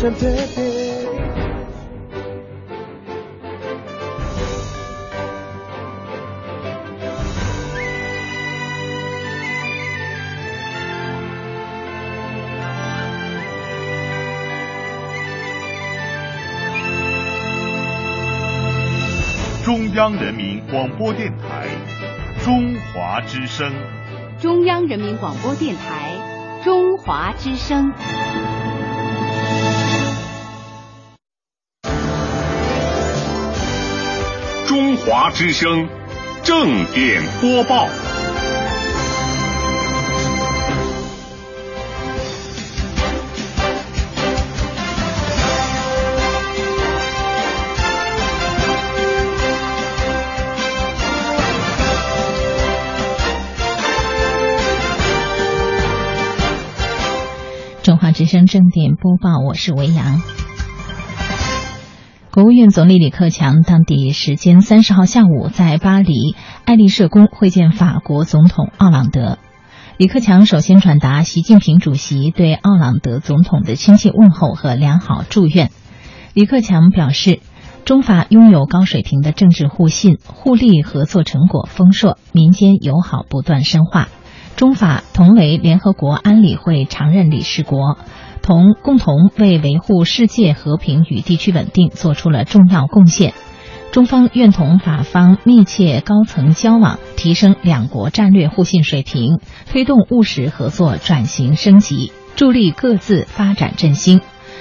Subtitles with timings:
[0.00, 0.08] 中
[19.96, 21.68] 央人民广播电台
[22.42, 23.70] 中华之声。
[24.40, 26.14] 中央人民广播电台
[26.64, 27.92] 中华之声。
[35.06, 35.88] 华之声
[36.42, 37.88] 正点播报。
[57.82, 60.39] 中华之声正点播报，我是维扬。
[62.40, 69.36] 国务院总理李克强当地时间三十号下午在巴黎爱丽舍宫会见法国总统奥朗德。
[69.98, 75.70] 李克强首先转达习近平主席对奥朗德总统的亲切问候和良好祝愿。
[76.32, 77.40] 李克强表示，
[77.84, 84.08] 中法拥有高水平的政治互信，互利合作成果丰硕，民间友好不断深化。
[84.56, 87.98] 中法同为联合国安理会常任理事国，
[88.42, 93.34] 同共同为维护世界和平与地区稳定做出了重要贡献。
[93.92, 104.20] 中方愿同法方密切高层交往，提升两国战略互信水平，推动务实合作转型升级，助力各自发展振兴。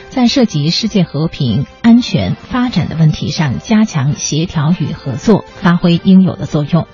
[0.09, 6.88] 在涉及世界和平、安全、发展的问题上，加强协调与合作，发挥应有的作用。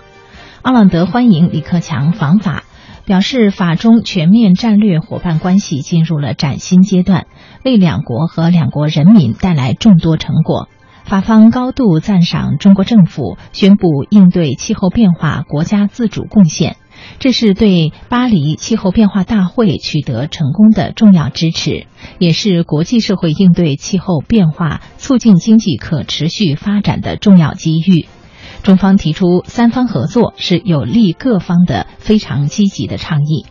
[0.61, 2.65] 奥朗德欢迎李克强访法。
[3.05, 7.27] 表示，法中全面战略伙伴关系进入了崭新阶段，
[7.63, 10.67] 为两国和两国人民带来众多成果。
[11.03, 16.77] 法方高度赞赏中国政府宣布应对气候变化国家自主贡献，
[17.19, 21.85] 这是对巴黎气候变化大会取得成功的重要支持，
[22.17, 28.07] 也是国际社会应对气候变化、促进经济可持续发展的重要机遇。
[28.65, 33.45] 中方提出三方合作是有利各方的非常积极的倡议。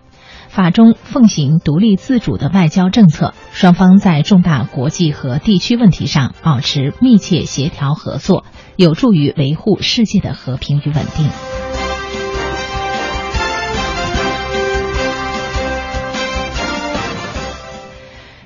[0.48, 8.44] 法中奉行独立自主的外交政策，双方在重大国际和地区问题上保持密切协调合作，
[8.74, 11.30] 有助于维护世界的和平与稳定。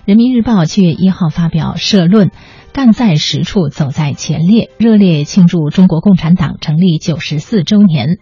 [0.05, 2.31] 人民日报七月一号发表社论。
[2.78, 8.21] 干在实处，走在前列，热烈庆祝中国共产党成立九十四周年。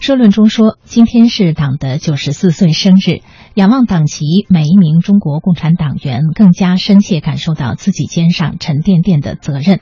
[0.00, 3.20] 社论中说，今天是党的九十四岁生日，
[3.52, 9.80] 仰望党旗，每一名中国共产党员更加深切感受到自己肩上沉甸甸的责任。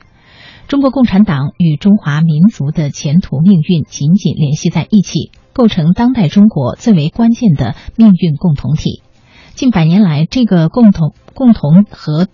[0.67, 9.01] 中国共产党与中华民族的前途命运紧紧联系在一起，构成当代中国最为关键的命运共同体。
[9.53, 12.27] 近百年来，这个共同共同合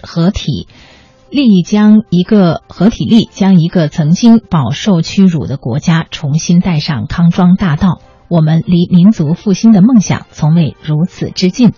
[0.00, 0.68] 合体。
[1.30, 8.00] 利益将一个合体力将一个曾经饱受屈辱的国家重新带上康庄大道。
[8.28, 11.72] 我们离民族复兴的梦想从未如此之近。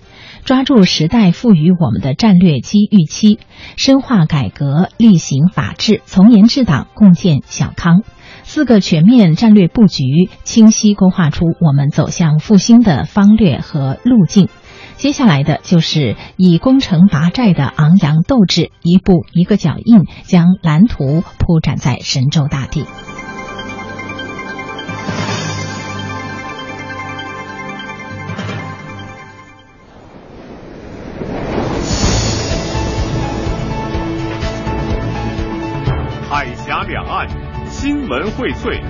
[0.45, 3.39] 抓住时代赋予我们的战略机遇期，
[3.77, 8.03] 深化改革，厉行法治，从严治党，共建小康。
[8.43, 14.49] 四个全面战略布局，清晰勾画出我们走向复兴的方略和路径。
[15.03, 22.85] 接下来的就是以攻城拔寨的昂扬斗志，一步一个脚印，将蓝图铺展在神州大地。
[36.31, 37.27] 海峡两岸
[37.69, 38.81] 新闻荟萃，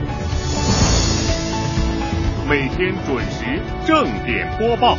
[2.50, 4.98] 每天准时正点播报。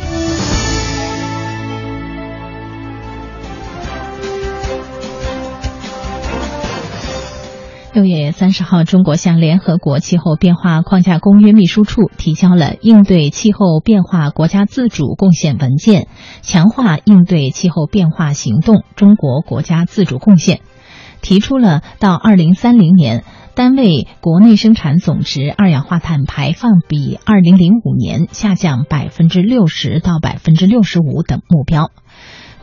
[7.94, 16.08] 六月三十号，中国向联合国气候变化框架公约秘书处提交了应对气候变化国家自主贡献文件，
[16.42, 20.58] 强化应对气候变化行动中国国家自主贡献，
[21.22, 23.22] 提出了到二零三零年
[23.54, 31.92] 单位国内生产总值二氧化碳排放比二零零五年下降百分之六十到百分之六十五等目标。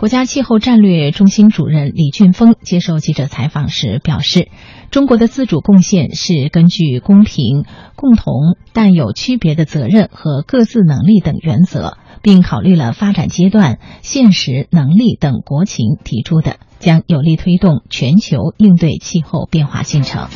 [0.02, 4.50] 国家气候战略中心主任李俊峰接受记者采访时表示，
[4.90, 7.66] 中国的自主贡献是根据公平、
[7.96, 16.56] 共同但有区别的责任和各自能力等原则，并考虑了发展阶段、现实能力等国情提出的。
[16.80, 20.30] 将有力推动全球应对气候变化进程。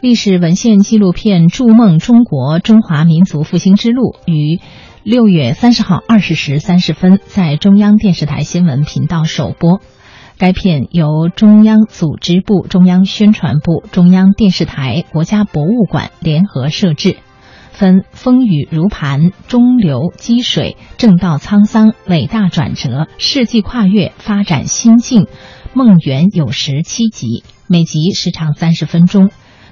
[0.00, 4.58] 历史文献纪录片《筑梦中国：中华民族复兴之路》于
[5.02, 9.82] 六月三十号二十时三十分在中央电视台新闻频道首播。
[10.38, 17.18] 该片由中央组织部、中央宣传部、中央电视台、国家博物馆联合摄制，
[17.70, 25.26] 分风雨如磐、中流击水、正道沧桑、伟大转折、世纪跨越、发展新境、
[25.74, 29.28] 梦圆有时七集，每集时长三十分钟。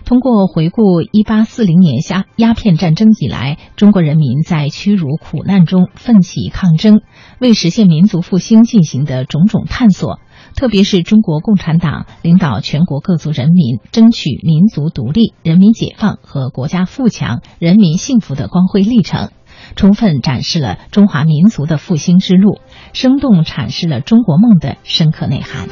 [0.08, 7.02] 通过回顾一八四零年鸦鸦片战争以来，中国人民在屈辱苦难中奋起抗争，
[7.38, 10.18] 为实现民族复兴进行的种种探索，
[10.56, 19.28] 特别是中国共产党领导全国各族人民争取民族独立、人民解放和国家富强、人民幸福的光辉历程，
[19.76, 22.60] 充分展示了中华民族的复兴之路，
[22.94, 25.68] 生动阐释了中国梦的深刻内涵。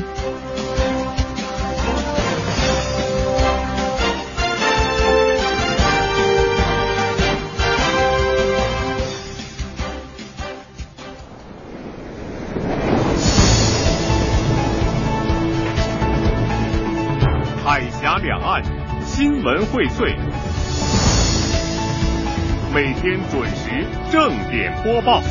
[19.17, 20.15] 新闻荟萃，
[22.75, 25.23] 每天准时正点播报。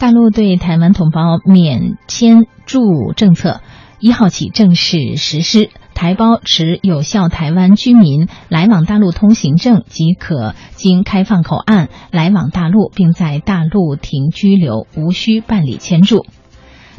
[0.00, 3.60] 大陆对台湾同胞免签注政策
[4.00, 5.70] 一号起正式实施。
[5.94, 16.26] 台胞持有效台湾居民来往大陆通行证即可经开放口岸来往大陆，并在大陆停居留，无需办理签注。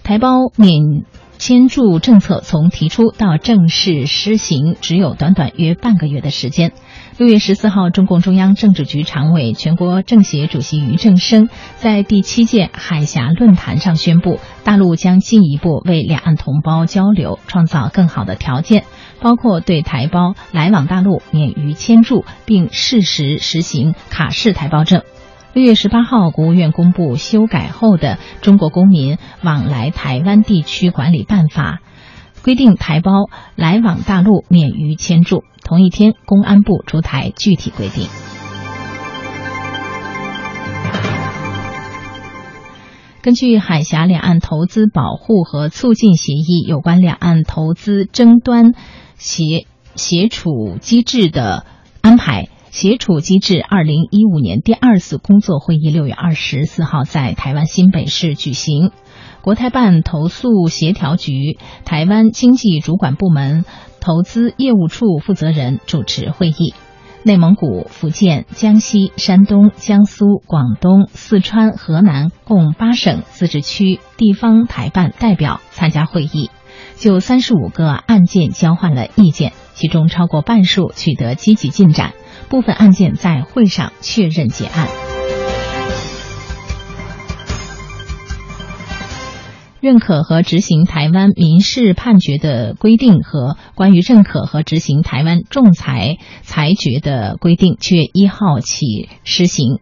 [0.03, 1.03] 台胞免
[1.37, 6.73] 签注政策从提出到正式施行，只有短短约半个月的时间。
[7.19, 18.85] 六月十四号，中共中央政治局常委、全国政协主席俞正声在第七届海峡论坛上宣布，大陆将进一步为两岸同胞交流创造更好的条件，
[19.21, 25.03] 包括对台胞来往大陆免于签注，并适时实行卡式台胞证。
[25.53, 31.81] 六月十八号，国务院公布修改后的《中国公民往来台湾地区管理办法》。
[32.43, 35.43] 规定台胞来往大陆免于签注。
[35.63, 38.07] 同一天，公安部出台具体规定。
[43.21, 48.73] 根据海峡两岸投资保护和促进协议有关两岸投资争端
[49.15, 51.65] 协协处机制的
[52.01, 58.91] 安排，协处机制二零一五年第二次工作会议六月二十四号在台湾新北市举行。
[59.43, 63.65] 国台办投诉协调局台湾经济主管部门
[63.99, 66.73] 投资业务处负责人主持会议，
[67.23, 76.49] 内蒙古、福建、江西、山东、江苏、广东、四川、河南共八省自治区地方台办代表参加会议，
[76.95, 82.13] 就三十五个案件交换了意见，其中超过半数取得积极进展，
[82.47, 85.02] 部分案件在会上确认结案。
[89.83, 99.79] 认可和执行台湾民事判决的规定和关于认可和执行台湾仲裁裁决的规定，七月一号起施行。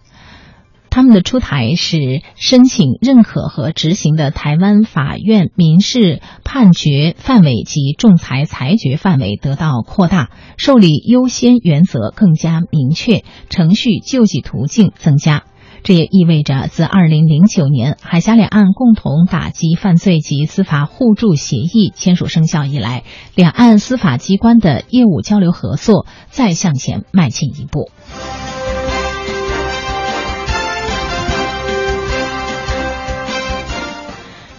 [0.90, 15.44] 他们的出台是申请认可和执行的台湾法院民事判决范围及仲裁裁决范围得到扩大，受理优先原则更加明确，程序救济途径增加。
[15.84, 23.04] 这也意味着，自2009年海峡两岸共同打击犯罪及司法互助协议签署生效以来，
[23.36, 27.90] 两岸司法机关的业务交流合作再向前迈进一步。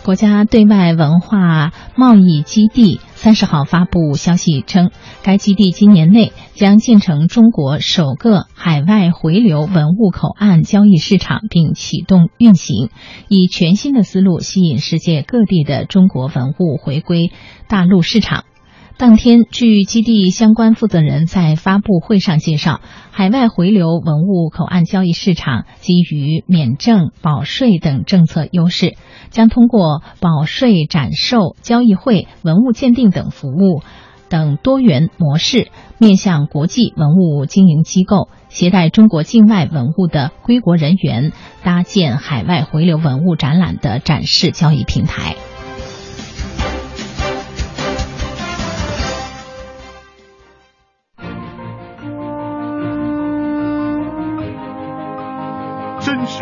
[0.05, 3.01] 国家对外文化贸易基地。
[3.23, 4.91] 三十号发布消息称，
[5.23, 12.91] 该基地今年内将建成中国首个海外回流文物口岸交易市场，并启动运行，
[13.29, 17.31] 以全新的思路吸引世界各地的中国文物回归
[17.69, 18.43] 大陆市场。
[18.99, 22.81] 当天，据基地相关负责人在发布会上介绍，
[23.11, 28.97] 海外回流文物口岸交易市场基于免证、保税等政策优势，
[29.31, 33.83] 将通过保税展售、交易会、文物鉴定等服务
[34.29, 35.69] 等多元模式，
[35.99, 41.33] 面向国际文物经营机构，携带中国境外文物的归国人员，
[41.65, 45.35] 搭建海外回流文物展览的展示交易平台。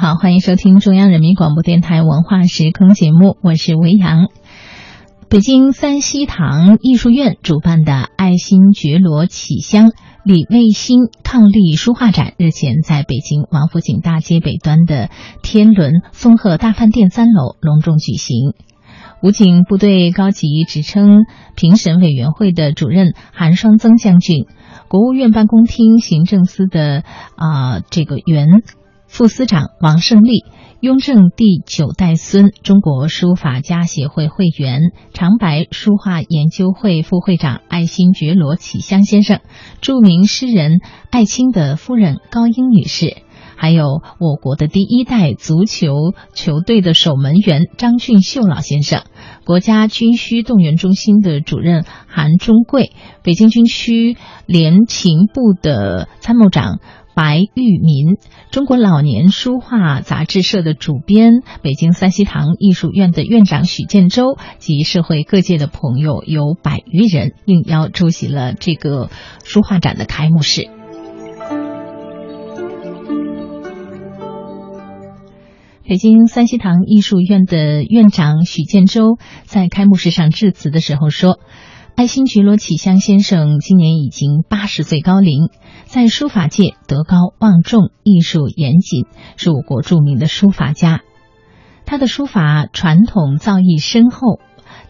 [0.00, 4.28] 好，欢迎收听中央人民广播电台文化时空节目，我是维扬。
[5.28, 9.90] 北京三希堂艺术院主办的“爱新觉罗启香”
[10.24, 15.10] 李卫星伉俪书画展日前在北京王府井大街北端的
[15.42, 18.54] 天伦丰鹤大饭店三楼隆重举行。
[19.20, 21.24] 武警部队高级职称
[21.56, 24.46] 评审委员会的主任韩双增将军，
[24.86, 27.02] 国务院办公厅行政司的
[27.34, 28.62] 啊这个原。
[29.08, 30.44] 副司长王胜利，
[30.80, 34.80] 雍正第九代孙，中国书法家协会会员，
[35.12, 39.40] 长白书画研究会副会长爱新觉罗启湘先生，
[39.80, 40.78] 著名诗人
[41.10, 43.16] 艾青的夫人高英女士，
[43.56, 49.02] 还有我国的第一代足球球队的守门员张俊秀老先生，
[49.44, 52.92] 国家军需动员中心的主任韩忠贵，
[53.24, 56.78] 北京军区联勤部的参谋长。
[57.18, 58.16] 白玉民，
[58.52, 69.10] 中国老年书画杂志社的主编，北京三希堂艺术院的院长许建洲及社会各界的朋友有百余人应邀出席了这个
[69.42, 70.68] 书画展的开幕式。
[75.88, 81.40] 北京三希堂艺术院的院长许建洲在开幕式上致辞的时候说。
[81.98, 85.48] 爱新觉罗启香先生今年已经八十岁高龄，
[85.84, 91.00] 在书法界德高望重，艺术严谨，是我国著名的书法家。
[91.86, 94.38] 他的书法传统造诣深厚，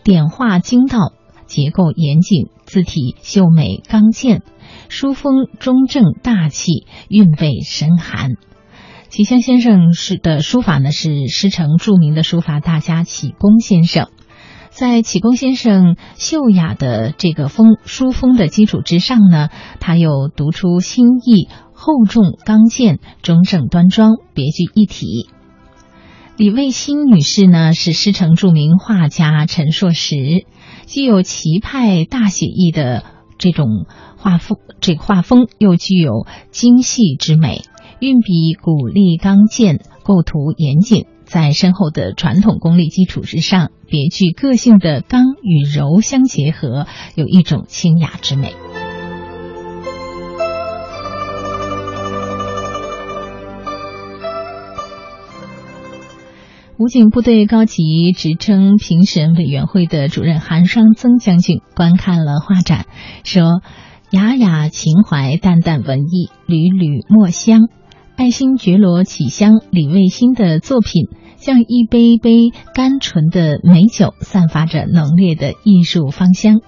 [0.04, 1.14] 点画精到，
[1.46, 4.42] 结构严谨，字体秀美刚健，
[4.90, 8.32] 书风中正大气，韵味深含。
[9.08, 14.10] 启香先生是的书法呢，是师承著名的书法大家启功先生。
[14.78, 19.49] 在启功先生秀雅的这个风书风的基础之上呢，
[19.80, 25.30] 他又读出新意，厚重刚健，中正端庄，别具一体。
[26.37, 30.14] 李卫星女士呢，是师承著名画家陈硕实，
[30.87, 33.02] 既有奇派大写意的
[33.37, 33.66] 这种
[34.16, 37.62] 画风，这个画风又具有精细之美，
[37.99, 41.06] 运笔古丽刚健，构图严谨。
[41.28, 48.54] 在深厚的传统功力基础之上，别具个性的刚与柔相结合，有一种清雅之美。
[56.78, 62.87] 武警部队高级职称评审委员会的主任韩双增将军观看了画展，
[63.25, 63.61] 说
[64.11, 67.68] ：“雅雅情怀，淡淡文艺，缕缕墨香。”
[68.18, 71.06] 爱新觉罗启香李卫星的作品，
[71.37, 76.60] 像一杯杯甘醇的美酒，散发着浓烈的艺术芳香。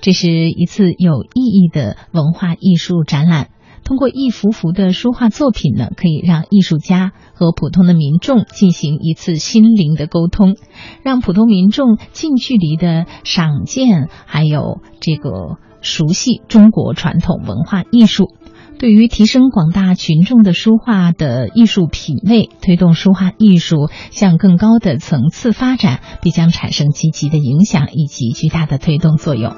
[0.00, 3.50] 这是一次有意义的文化艺术展览。
[3.84, 10.56] 通过一幅幅的书画作品呢，可以让艺术家和普通的民众进行一次心灵的沟通，
[11.02, 18.30] 让普通民众近距离的赏鉴，还有这个熟悉中国传统文化艺术。
[18.78, 29.52] 对于提升广大群众的书画的艺术品味，推动书画艺术向更高的层次发展，必将产生积极的影响以及巨大的推动作用。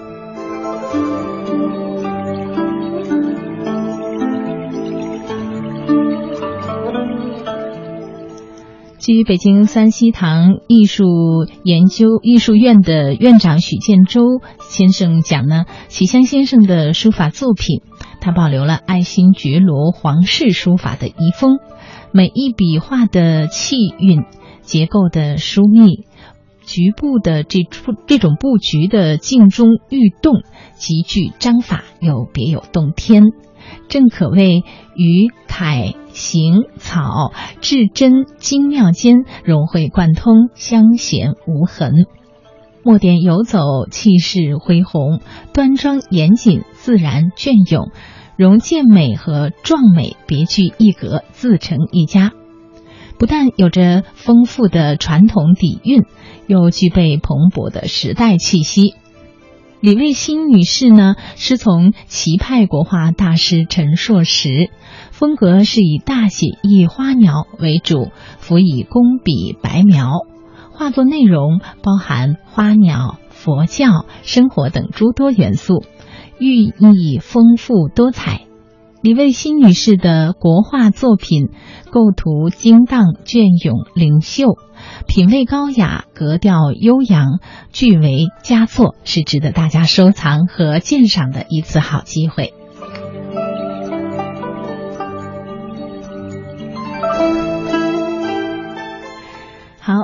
[9.00, 11.06] 据北京三希堂艺术
[11.64, 17.80] 研究艺术院的院长许建洲先生讲呢，启香先生的书法作品。
[18.20, 21.60] 他保留了爱新觉罗皇室书法的遗风，
[22.12, 24.24] 每一笔画的气韵、
[24.60, 26.04] 结构的疏密、
[26.62, 30.42] 局部的这出这种布局的静中欲动，
[30.74, 33.22] 极具章法又别有洞天，
[33.88, 34.62] 正可谓
[34.94, 41.92] 于楷、行、草、至真精妙间融会贯通，相衔无痕。
[42.82, 45.20] 墨点游走，气势恢宏，
[45.52, 47.90] 端庄严谨，自然隽永，
[48.36, 52.32] 融健美和壮美别具一格，自成一家。
[53.18, 56.04] 不但有着丰富的传统底蕴，
[56.46, 58.94] 又具备蓬勃的时代气息。
[59.80, 64.70] 李卫星女士呢，师从齐派国画大师陈硕石，
[65.10, 70.26] 风格是以大写意花鸟为主，辅以工笔白描。
[70.70, 75.82] 画作内容包含花鸟、佛教、生活等诸多元素，
[76.38, 78.49] 寓意丰富多彩。
[79.02, 81.48] 李卫新女士的国画作品
[81.90, 84.58] 构图精当、隽永灵秀，
[85.06, 87.40] 品味高雅，格调悠扬，
[87.72, 92.52] 俱为佳作，是值得大家收藏和鉴赏的一次好机会。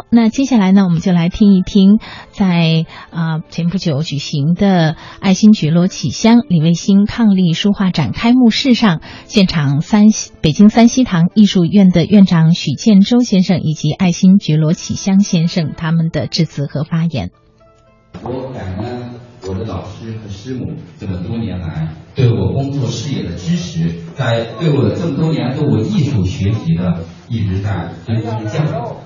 [0.09, 1.99] 那接下来呢，我们就来听一听，
[2.31, 10.07] 在啊前不久举行的爱心觉罗启香李卫星抗力书画展开幕式上，现场三
[10.41, 17.31] 北京三希堂艺术院的院长许建洲先生以及爱心觉罗启香先生他们的致辞和发言。
[18.23, 19.11] 我感恩
[19.43, 28.97] 我的老师和师母这么多年来对我工作事业的支持，在对我这么多年对我艺术学习的一直在谆谆教导。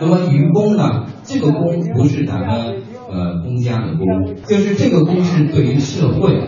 [0.00, 1.06] 那么愚公呢？
[1.24, 6.40] 这个公不是咱们呃公家的公，就是这个公是对于社会，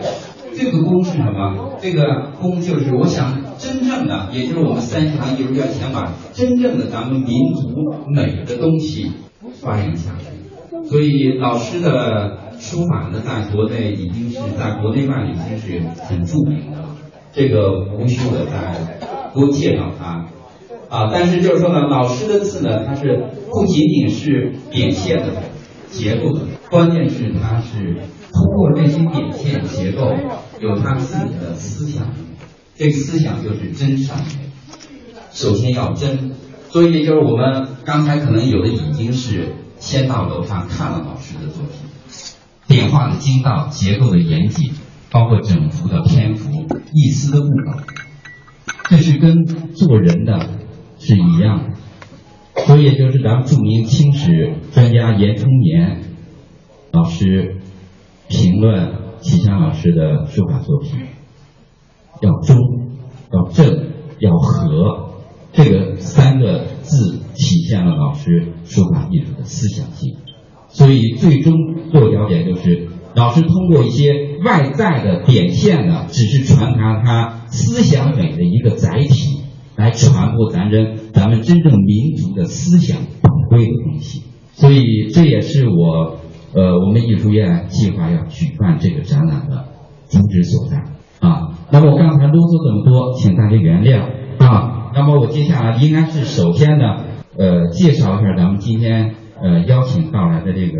[0.56, 1.76] 这个公是什么？
[1.80, 7.68] 这个公就是我想真正的，也就是我们三十行艺术院想把真正的咱们民族
[8.08, 9.12] 美的东西
[9.60, 10.88] 发扬下去。
[10.88, 16.88] 所以老师的书法呢，在国内已经是在国内外已经是很著名的了，
[17.32, 18.98] 这个无需我再
[19.32, 20.26] 多介绍他。
[20.94, 25.32] 啊，但是就是说呢，老师的字呢，它是不仅仅是点线的
[25.90, 27.96] 结构的，关键是它是
[28.32, 30.14] 通过这些点线结构，
[30.60, 32.14] 有他自己的思想，
[32.76, 34.50] 这个思想就是真善美。
[35.32, 36.30] 首先要真，
[36.68, 41.72] 所以就是我们刚才可能有的已经是先到楼上看了老师的作品，
[42.68, 44.70] 点画的精到，结构的严谨，
[45.10, 47.82] 包括整幅的篇幅，一丝的不苟，
[48.90, 50.50] 这是跟做人的。
[51.06, 51.70] 是一样
[52.54, 56.00] 的，所以就是咱们著名清史专家严冲年
[56.92, 57.56] 老师
[58.28, 61.00] 评论启香老师的书法作品，
[62.22, 62.56] 要忠、
[63.30, 63.88] 要正、
[64.18, 65.10] 要和，
[65.52, 70.16] 这个三个字体现了老师书法艺术的思想性。
[70.68, 71.52] 所以最终
[71.92, 79.43] 落脚点就是，老师通过一些外在的点线呢，只是传达他思想美的一个载体。
[79.76, 86.18] 来传播咱人咱们真正民族的思想宝贵的东西，所以这也是我
[86.54, 89.64] 呃我们艺术院计划要举办这个展览的
[90.08, 90.76] 主旨所在
[91.18, 91.50] 啊。
[91.72, 94.02] 那么我刚才啰嗦这么多，请大家原谅
[94.38, 94.92] 啊。
[94.94, 97.04] 那么我接下来应该是首先呢
[97.36, 100.78] 呃介绍一下咱们今天呃邀请到来的这个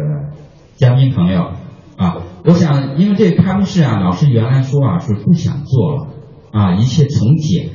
[0.77, 1.51] 嘉宾朋友
[1.97, 2.19] 啊。
[2.45, 6.07] 我想因为这个开幕式啊，老师原来说啊是不想做了
[6.53, 7.71] 啊，一切从简。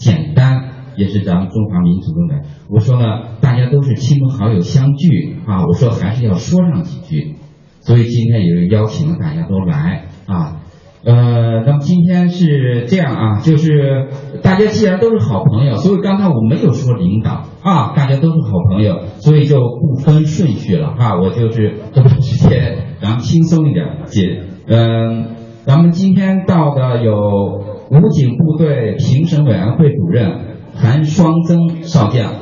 [0.00, 0.64] 简单
[0.96, 2.42] 也是咱们中华民族的美。
[2.70, 7.36] 我说呢，大家都是亲朋好友相聚啊，我说还是要说上几句，
[7.80, 10.56] 所以今天也是邀请了大家都来啊。
[11.04, 14.08] 呃，那么今天是这样啊，就是
[14.42, 21.20] 大家既然都是好朋友，所以刚才我没有说领导啊，大家都是好朋友，所以就不分顺序了啊。
[21.20, 24.42] 我就是这么直接，咱们轻松一点姐。
[24.66, 25.36] 嗯，
[25.66, 27.79] 咱们今天到的有。
[27.90, 32.36] 武警部队评审委员会主任韩双增少将，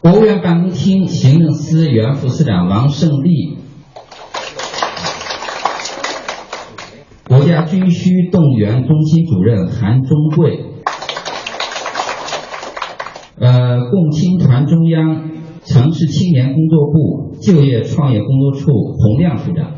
[0.00, 3.58] 国务院办公厅行政司原副司长王胜利，
[7.26, 10.64] 国家军需动员中心主任韩忠贵，
[13.40, 15.30] 呃，共青团中央
[15.64, 19.72] 城市青年工作部就业创业工作处洪亮处长。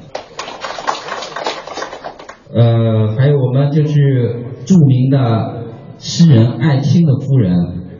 [2.57, 5.66] 呃，还有我们就是著名的
[5.99, 7.55] 诗人艾青的夫人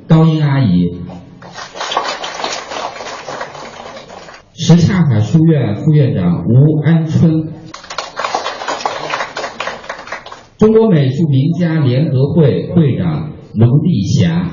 [0.09, 0.97] 高英阿姨，
[4.55, 7.53] 什刹海书院副院长吴安春，
[10.57, 14.53] 中国美术名家联合会会长卢丽霞，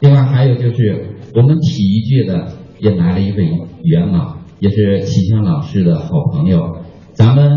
[0.00, 2.48] 另外还有就是我们体育界的
[2.78, 3.50] 也来了一位
[3.82, 4.43] 元老。
[4.64, 6.78] 也是齐强老师的好朋友。
[7.12, 7.50] 咱们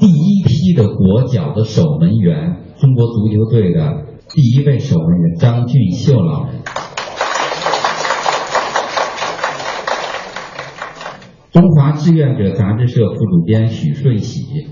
[0.00, 6.54] 第一批的国脚的守门员中国足球队的第一位守门员张俊秀老人
[11.52, 14.68] 中华志愿者杂志社副主编许顺喜。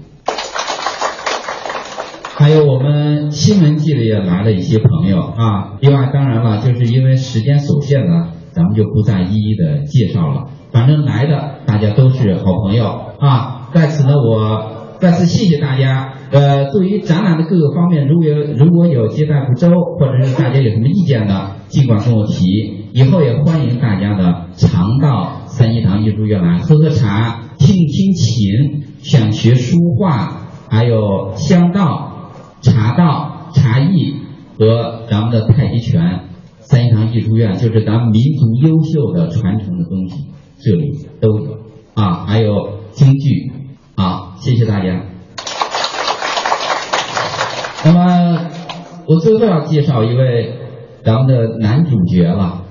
[2.36, 5.20] 还有我们新闻界的也来了一些朋友。
[5.20, 10.55] 啊另外当然了就是因为时间所限呢咱们就不再一一的介绍了。
[10.76, 12.84] 反正来的大家都是好朋友
[13.18, 13.70] 啊。
[13.72, 16.12] 在此呢，我再次谢谢大家。
[16.30, 22.44] 呃，对于展览的各个方面，如果有如果有接待不周，或者是大家有什么意见呢，尽管跟我提。
[22.92, 34.12] 以后也欢迎大家的常到三一堂艺术院来喝喝茶、听听琴、想学书画，还有香道、茶道、茶艺
[34.58, 36.20] 和咱们的太极拳。
[36.58, 40.26] 三一堂艺术院就是咱们民族优秀的传承的东西，
[40.58, 41.58] 这里都有
[41.94, 43.52] 啊，还有京剧。
[43.96, 45.00] 啊，谢谢大家。
[47.82, 48.40] 那么，
[49.06, 50.54] 我最后要介绍一位
[51.02, 52.62] 咱们的男主角了，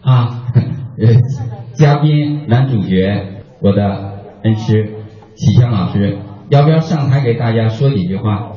[0.00, 0.44] 啊，
[0.98, 1.16] 呃，
[1.74, 4.90] 嘉宾男主角，我的恩师
[5.34, 6.16] 启强老师，
[6.48, 8.52] 要不要上台给大家说几句话？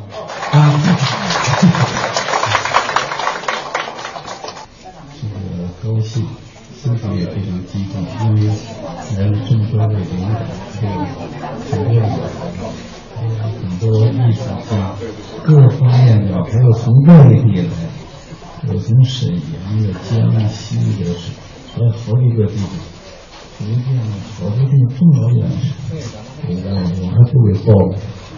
[0.51, 0.79] 啊，
[9.23, 10.35] 来了这么多的领导，
[10.81, 10.93] 还有
[11.71, 12.03] 很多人。
[13.23, 14.93] 很多艺术家，
[15.45, 17.69] 各方面的，还有从外地来，
[18.67, 21.09] 有从沈阳的、江西的，
[21.73, 22.67] 还有好几个地方，
[23.57, 24.01] 福建的，
[24.35, 26.61] 好多地方，这么远的，
[27.01, 27.71] 我还不给报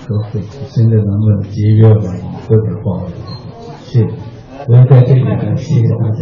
[0.06, 0.39] 歌会。
[0.69, 2.06] 现在咱们节约吧，
[2.48, 3.08] 都给报了。
[3.86, 4.06] 谢谢，
[4.67, 6.12] 我要在这里呢，谢谢大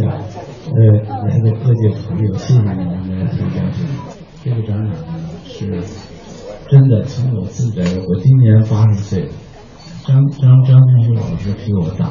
[0.72, 0.80] 呃，
[1.28, 3.60] 来的各界朋友，谢谢你们来参加
[4.44, 4.96] 这个展览呢，
[5.46, 5.82] 是。
[6.70, 9.28] 真的，从我自己，我今年八十岁，
[10.06, 12.06] 张张张天硕老师比我大，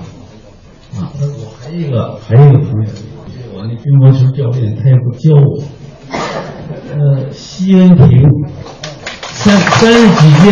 [0.96, 2.90] 啊，我还有一个还有一个朋友，
[3.56, 5.64] 我那乒乓球教练，他也不教我，
[6.96, 8.24] 呃，西恩平，
[9.24, 10.52] 三三十几届，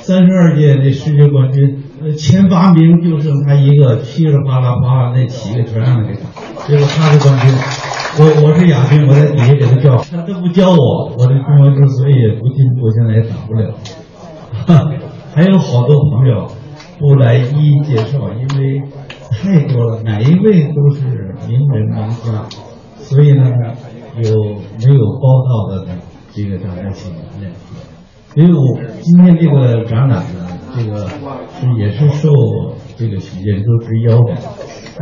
[0.00, 6.22] 三十二届那世界冠军，呃，前八名就剩他一个，噼里啪啦啪啦那几个全让他给打，
[6.66, 8.01] 结果他是冠军。
[8.14, 13.72] 我我是亚军，我在底下给他叫，他都不教我，我的乒乓球所以不进步，现在也打不了。
[15.34, 16.46] 还有好多朋友
[16.98, 18.82] 不来一一介绍，因为
[19.30, 22.44] 太多了，哪一位都是名人名家，
[22.98, 23.50] 所以呢，
[24.22, 24.30] 有
[24.78, 25.98] 没有报道的呢？
[26.34, 27.54] 这个大家请原谅。
[28.34, 32.30] 所以我今天这个展览呢，这个是也是受
[32.96, 34.34] 这个许建州之邀的。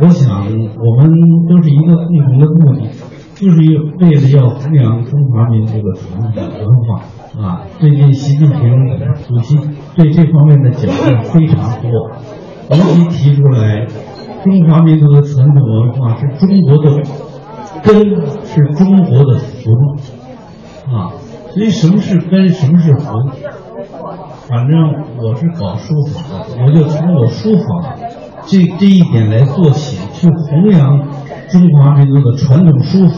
[0.01, 1.11] 我想，我们
[1.49, 2.89] 都是一个共同的目的，
[3.35, 3.57] 就是
[3.99, 7.61] 为了要弘扬中华民族的传统文化啊。
[7.79, 8.59] 最近习近平
[9.27, 9.57] 主席
[9.95, 11.91] 对这方面的讲话非常多，
[12.69, 13.85] 尤其提出来，
[14.43, 17.01] 中华民族的传统文化是中国的
[17.83, 17.95] 根，
[18.45, 21.11] 是中国的魂啊。
[21.53, 23.60] 所以，什么是根，什么是魂？
[24.47, 24.77] 反正
[25.17, 27.95] 我是搞书法的，我就从我书法。
[28.45, 30.99] 这这一点来做起，去弘扬
[31.49, 33.15] 中华民族的传统书法。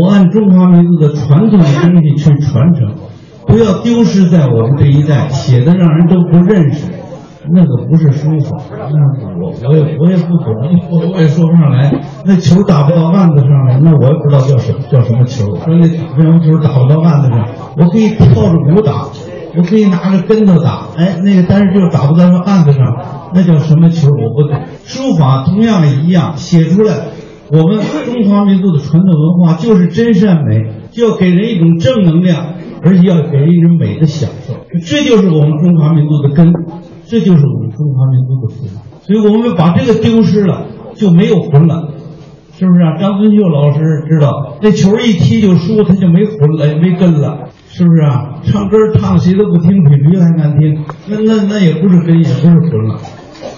[0.00, 2.94] 我按中华民族的传统的东西去传承，
[3.46, 6.90] 不要丢失在我们这一代，写的让人都不认识。
[7.50, 10.54] 那个不是书法，那我我也我也不懂，
[10.88, 11.92] 我我也说不上来。
[12.24, 15.46] 那球打不到案子上来，那我也不知道叫什叫什么球。
[15.56, 19.06] 说那乒乓球打不到案子上，我可以跳着鼓打，
[19.56, 22.80] 我可以拿着跟头打，哎，那个但是就打不到那案子上。
[23.34, 24.08] 那叫什么球？
[24.08, 24.60] 我不懂。
[24.84, 26.94] 书法同样一样，写出来，
[27.50, 34.54] 我们中华民族的传统文化就是真善美，就要给人一种正能量，而且要给人一种美的享受。
[34.84, 36.52] 这就是我们中华民族的根，
[37.06, 38.68] 这就是我们中华民族的魂。
[39.02, 41.88] 所以我们把这个丢失了，就没有魂了，
[42.52, 42.96] 是不是啊？
[43.00, 47.48] 张尊秀老师知道，那球一踢就输，他就没魂了，也没根了。
[47.72, 48.38] 是不是啊？
[48.44, 50.84] 唱歌唱谁都不听，比驴还难听。
[51.08, 52.98] 那那那也不是根，也不是魂了。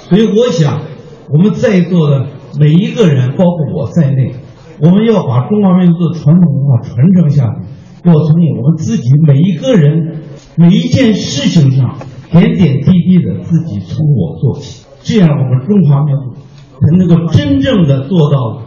[0.08, 0.80] 所以我想，
[1.28, 2.26] 我们在座的
[2.60, 4.36] 每一个人，包括我在内，
[4.80, 10.22] 我们要把中华民族的传统文化传承下去，要从我们自己每一个人
[10.56, 11.96] 每一件事情上
[12.30, 16.34] 点点滴滴的自己从我做起，这样我们中华民族
[16.80, 18.62] 才能够真正的做到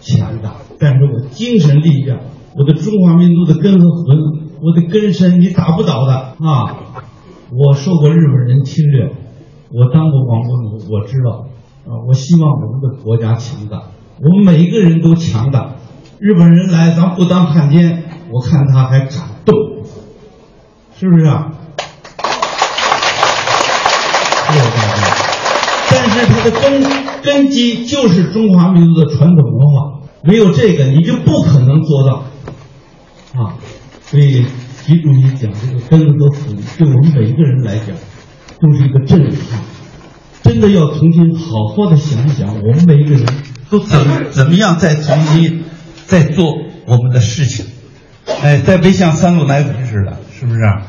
[0.00, 0.52] 强大。
[0.78, 2.20] 但是我精神力量，
[2.56, 6.76] 我的中华民族的根和魂，我的根深你打不倒的啊！
[7.50, 9.12] 我受过日本人侵略。
[9.70, 11.46] 我当过亡国奴，我知道，
[11.84, 13.82] 啊，我希望我们的国家强大，
[14.20, 15.72] 我们每一个人都强大。
[16.20, 19.10] 日本人来，咱不当汉奸，我看他还敢
[19.44, 19.56] 动，
[20.96, 21.50] 是不是啊？
[24.46, 25.02] 谢谢大家。
[25.90, 26.84] 但是他的根
[27.22, 32.22] 根基就是中华民族的传统文化，没有这个你就不可能做到，
[33.34, 33.56] 啊，
[34.12, 34.44] 所以
[34.84, 37.96] 习主席讲这个根和福，对我们每一个人来讲，
[38.60, 39.62] 都是一个震撼。
[40.42, 43.24] 真的要重新好好的想一想，我们每一个人
[43.70, 45.64] 都怎么怎么样再重新
[46.04, 46.52] 再做
[46.86, 47.64] 我们的事情。
[48.42, 50.82] 哎，再别像三鹿奶粉似的，是不是、啊？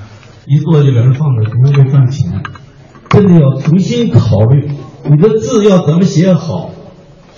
[0.46, 2.44] 一做就给人放着，不会赚钱。
[3.10, 4.70] 真的要重新考虑，
[5.10, 6.72] 你的字要怎么写好，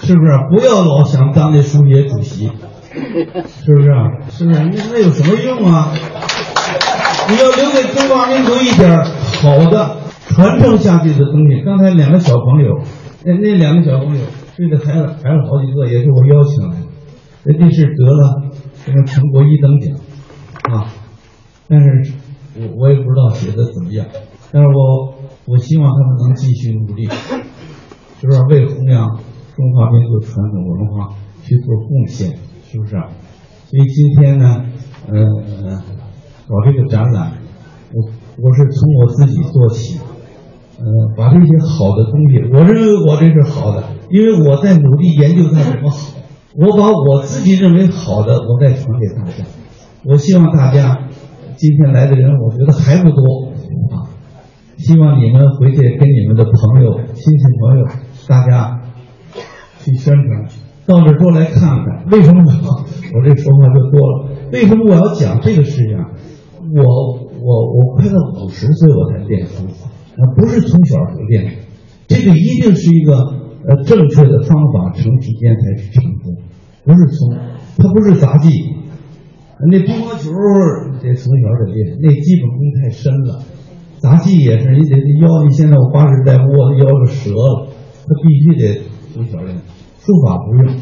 [0.01, 0.39] 是不是？
[0.49, 2.49] 不要老想当那书写主席，
[3.63, 4.11] 是不是啊？
[4.29, 4.59] 是不是？
[4.59, 5.91] 那那有什么用啊？
[7.27, 9.03] 你要留给中华民族一点
[9.41, 11.61] 好的传承下去的东西。
[11.65, 12.79] 刚才两个小朋友，
[13.23, 14.21] 那那两个小朋友，
[14.55, 16.87] 这个孩子孩子好几个，也是我邀请来的，
[17.43, 18.51] 人家是得了
[18.85, 19.97] 什么全国一等奖
[20.71, 20.85] 啊，
[21.67, 22.13] 但是
[22.57, 24.05] 我我也不知道写的怎么样，
[24.51, 27.07] 但是我我希望他们能继续努力，
[28.21, 29.07] 就是为弘扬
[29.55, 32.37] 中华民族传统文化去做贡献，
[32.75, 33.07] 是不是啊？
[33.69, 34.65] 所以今天呢，
[35.07, 35.15] 呃，
[36.45, 37.31] 搞这个展览，
[37.93, 38.03] 我
[38.37, 39.97] 我是从我自己做起，
[40.77, 40.85] 呃，
[41.15, 46.17] 把这些好的东西，我认为我这是好的，因为我在努力研究它怎么好，
[46.55, 49.45] 我把我自己认为好的，我再传给大家。
[50.03, 51.07] 我希望大家
[51.55, 53.51] 今天来的人，我觉得还不多
[53.91, 54.11] 啊，
[54.77, 57.87] 希望你们回去跟你们的朋友、亲戚朋友，
[58.27, 58.81] 大家
[59.79, 60.64] 去宣传。
[60.85, 62.51] 到这多来看看，为什么我
[63.17, 64.29] 我这说话就多了？
[64.51, 66.05] 为什么我要讲这个事情啊？
[66.59, 66.83] 我
[67.41, 69.89] 我我快到五十岁我才练书法，
[70.35, 71.51] 不是从小就练。
[72.07, 73.13] 这个一定是一个
[73.67, 76.35] 呃正确的方法，成时间才是成功，
[76.83, 77.35] 不是从
[77.77, 78.49] 它不是杂技。
[79.71, 80.31] 那乒乓球
[81.01, 83.41] 得从小得练，那基本功太深了。
[83.99, 87.67] 杂技也是，你得腰，你现在我八十代窝子腰都折了，
[88.05, 88.81] 他必须得
[89.13, 89.55] 从小练。
[90.05, 90.75] 书法不用，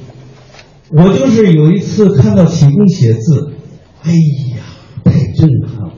[0.92, 3.54] 我就是有一次看到启功写字，
[4.04, 4.64] 哎呀，
[5.06, 5.94] 太震撼了！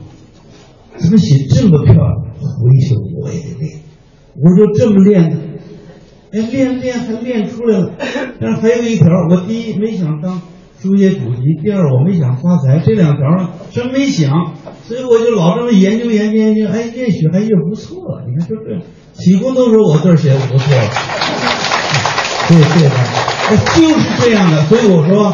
[0.98, 2.08] 怎么写这么漂亮？
[2.40, 3.80] 回去我也得练。
[4.36, 5.38] 我说这么练的，
[6.34, 7.94] 哎，练练还练出来了。
[8.40, 10.40] 但是还有一条，我第一没想当
[10.80, 18.22] 书写主席，第二我没想发财，这两条真没想，所以我就老这么研究研究研究，哎，越学还越不错。
[18.28, 18.80] 你看，就这
[19.14, 21.65] 启功都说我字写的不错。
[22.48, 22.90] 谢谢谢谢，
[23.82, 25.34] 就是这样的，所以我说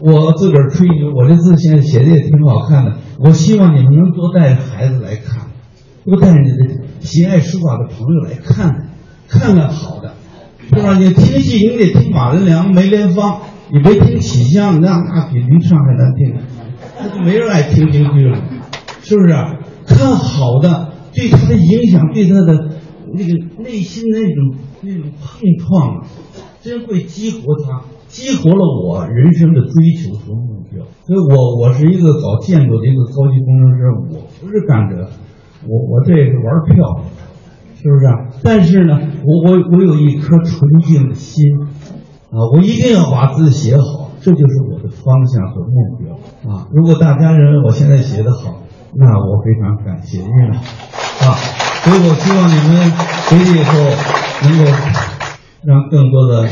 [0.00, 2.96] 我自个儿吹牛，我这字现在写的也挺好看的。
[3.18, 5.46] 我希望你们能多带孩子来看，
[6.04, 6.56] 多带你的
[7.00, 8.88] 喜爱书法的朋友来看，
[9.28, 10.14] 看看好的，
[10.68, 10.98] 是吧？
[10.98, 16.34] 你听戏你得听马连良、梅莲芳，你别听喜香，那那比林上还难听，
[17.00, 18.38] 那就没人爱听京剧了，
[19.02, 19.32] 是不是？
[19.86, 22.70] 看好的，对他的影响，对他的
[23.14, 26.06] 那个内心那种那种碰撞啊。
[26.62, 30.82] 真会激活他，激活了我人生的追求和目标。
[31.04, 35.10] 所以我我是一个搞建筑的一个高级工程师，我不是干这个，
[35.68, 37.04] 我我这也是玩票，
[37.76, 38.14] 是不是、啊？
[38.42, 41.44] 但是呢，我我我有一颗纯净的心
[42.30, 46.66] 啊，我一定要把字写好，这就是我的方向和目标啊。
[46.72, 48.62] 如果大家认为我现在写的好，
[48.94, 51.36] 那我非常感谢，因为啊，
[51.84, 52.90] 所以我希望你们
[53.28, 53.72] 回去以后
[54.42, 54.70] 能够。
[55.66, 56.46] 让更多的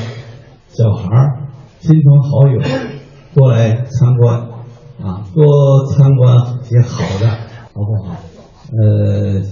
[0.68, 1.42] 小孩儿、
[1.80, 2.58] 亲朋好友
[3.34, 4.40] 过来参观
[5.02, 7.28] 啊，多参观些好的，
[7.74, 8.16] 好不好？
[8.72, 9.42] 呃，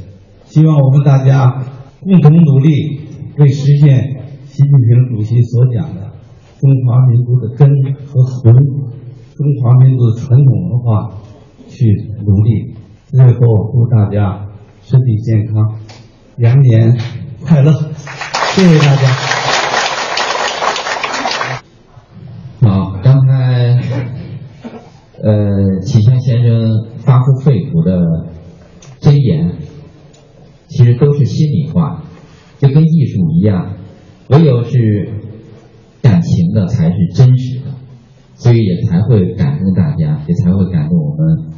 [0.46, 1.62] 希望我们大家
[2.00, 3.00] 共同努力，
[3.36, 4.02] 为实现
[4.46, 6.10] 习近平主席所讲的
[6.58, 7.68] 中华民族的根
[8.06, 11.10] 和魂、中华民族的传统文化
[11.68, 11.84] 去
[12.24, 12.74] 努力。
[13.10, 13.40] 最后，
[13.74, 14.46] 祝大家
[14.90, 15.78] 身体健康，
[16.38, 16.98] 羊年
[17.46, 17.72] 快乐！
[18.56, 19.06] 谢谢大家。
[22.60, 23.80] 好，刚才
[25.22, 28.32] 呃，启香先生发自肺腑的
[28.98, 29.58] 真言，
[30.66, 32.02] 其实都是心里话，
[32.58, 33.74] 就跟艺术一样，
[34.30, 35.08] 唯有是
[36.02, 37.66] 感情的才是真实的，
[38.34, 41.52] 所以也才会感动大家，也才会感动我们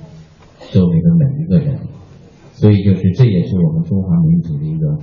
[0.70, 1.78] 周围的每一个人。
[2.52, 4.98] 所以就是这也是我们中华民族的一个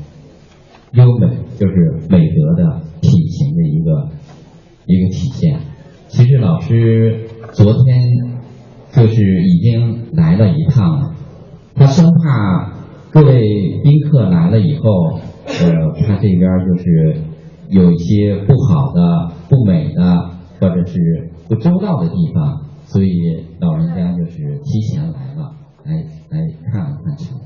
[0.93, 4.09] 优美，就是美德的品行的一个
[4.85, 5.59] 一个体现。
[6.07, 7.99] 其实老师昨天
[8.91, 11.15] 就是已经来了一趟了，
[11.75, 12.73] 他生怕
[13.11, 17.15] 各位宾客来了以后，呃，他这边就是
[17.69, 25.51] 有一些不好的、不美的，或者是不周到的地方，所以老人家就是提前来了，
[25.85, 25.93] 来
[26.29, 27.39] 来看看场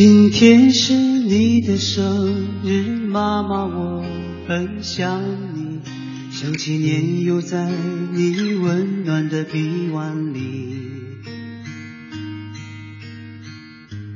[0.00, 4.04] 今天是你的生日，妈妈，我
[4.46, 5.20] 很想
[5.56, 5.80] 你，
[6.30, 7.68] 想起年幼在
[8.12, 10.76] 你温暖的臂弯里。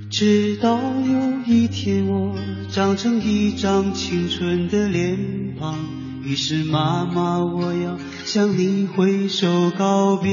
[0.08, 2.38] 直到有一天我
[2.70, 5.18] 长成一张青春的脸
[5.58, 5.76] 庞，
[6.22, 10.30] 于是妈妈，我要向你挥手告别。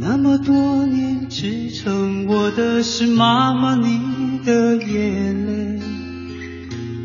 [0.00, 5.80] 那么多年支撑我的是妈妈你的眼泪，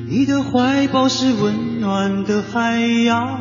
[0.10, 3.40] 你的怀抱是温暖的海洋，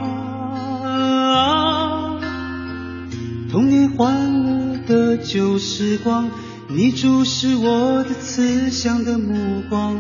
[3.51, 6.31] 童年欢乐的旧时光，
[6.69, 9.97] 你注视我的慈祥的目光，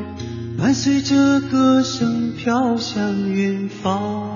[0.57, 4.36] 伴随着歌声飘向远方。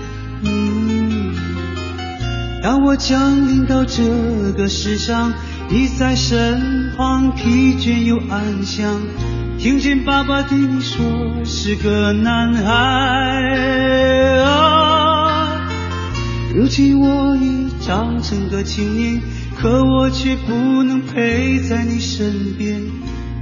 [2.61, 4.03] 当我降临到这
[4.55, 5.33] 个世上，
[5.67, 9.01] 你在身旁，疲倦又安详。
[9.57, 11.03] 听见爸爸对你说
[11.43, 12.71] 是个男孩
[14.43, 15.59] 啊。
[16.53, 19.19] 如今我已长成个青年，
[19.59, 22.79] 可我却不能陪在你身边。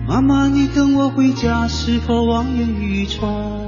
[0.07, 3.58] 妈妈，你等我回家，是否望眼欲穿？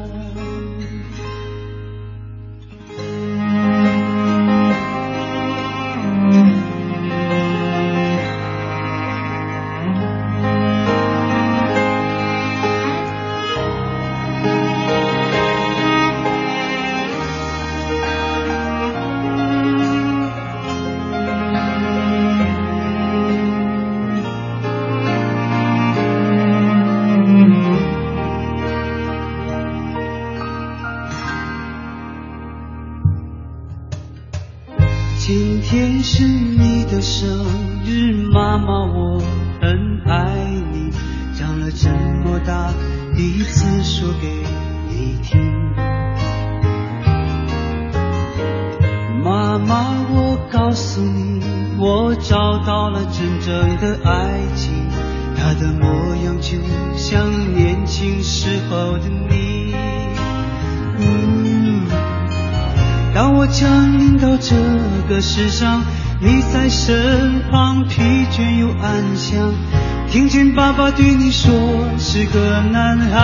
[70.71, 71.51] 爸爸对你说
[71.99, 73.19] 是个男孩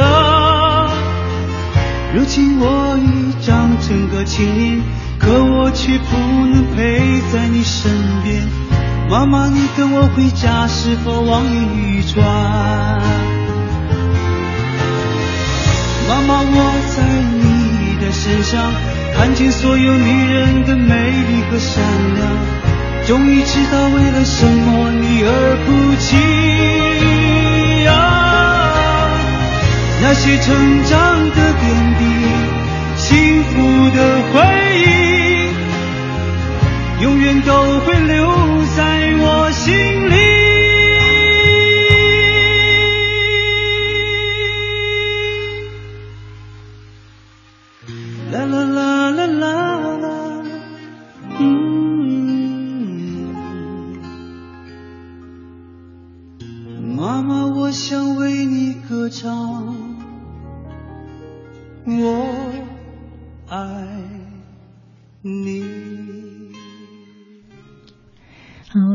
[0.00, 0.88] 啊。
[2.14, 4.80] 如今我已长成个青年，
[5.18, 6.16] 可我却不
[6.46, 7.92] 能陪在你身
[8.22, 8.48] 边。
[9.10, 12.24] 妈妈，你等我回家，是否望眼欲穿？
[16.08, 17.02] 妈妈，我在
[17.42, 18.72] 你的身上。
[19.14, 22.26] 看见所有女人的美丽和善良，
[23.06, 26.16] 终于知道为了什么你而哭泣
[27.86, 29.10] 啊！
[30.02, 31.64] 那些成长的点
[31.98, 32.02] 滴，
[32.96, 33.52] 幸福
[33.94, 33.98] 的
[34.32, 34.40] 回
[34.78, 34.82] 忆，
[37.02, 38.26] 永远都会留
[38.74, 40.03] 在我心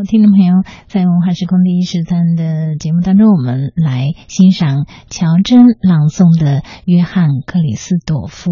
[0.10, 8.52] 听众朋友，在文化时空第一十三的节目当中，我们来欣赏乔真朗诵的《约翰克里斯朵夫》。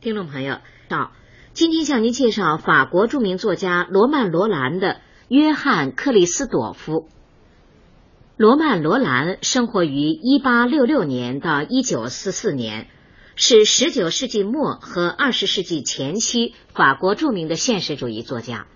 [0.00, 1.12] 听众朋友，到
[1.52, 4.94] 今天向您介绍法国著名作家罗曼·罗兰的
[5.28, 6.92] 《约翰克里斯朵夫》。
[8.36, 12.88] 罗曼·罗兰生活于一八六六年到一九四四年，
[13.36, 18.66] 是十九世纪末和二十世纪前期法国著名的现实主义作家。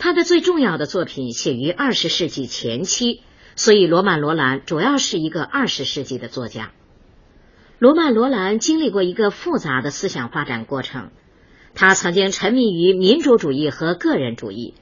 [0.00, 3.20] 他的最重要的作品写于二十世纪前期，
[3.54, 6.72] 所以罗曼·罗兰主要是一个二十世纪的作家。
[7.78, 11.10] 罗曼·罗兰经历过一个复杂的思想发展过程，
[11.74, 14.72] 他曾经沉迷于民主主义和个人主义，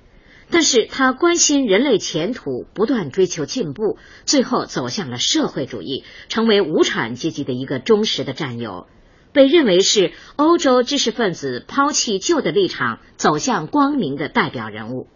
[0.51, 8.87] 但是他关心人类前途，不断追求进步，最后走向了社会主义，成为无产阶级的一个忠实的战友。
[9.33, 15.09] 被认为是欧洲知识分子抛弃旧的立场走向光明的代表人物。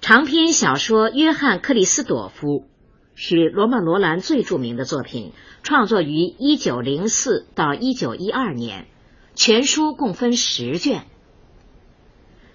[0.00, 2.48] 长篇小说《约翰·克里斯朵夫》
[3.14, 8.86] 是罗曼·罗兰最著名的作品，创作于1904到1912年，
[9.34, 11.04] 全书共分十卷。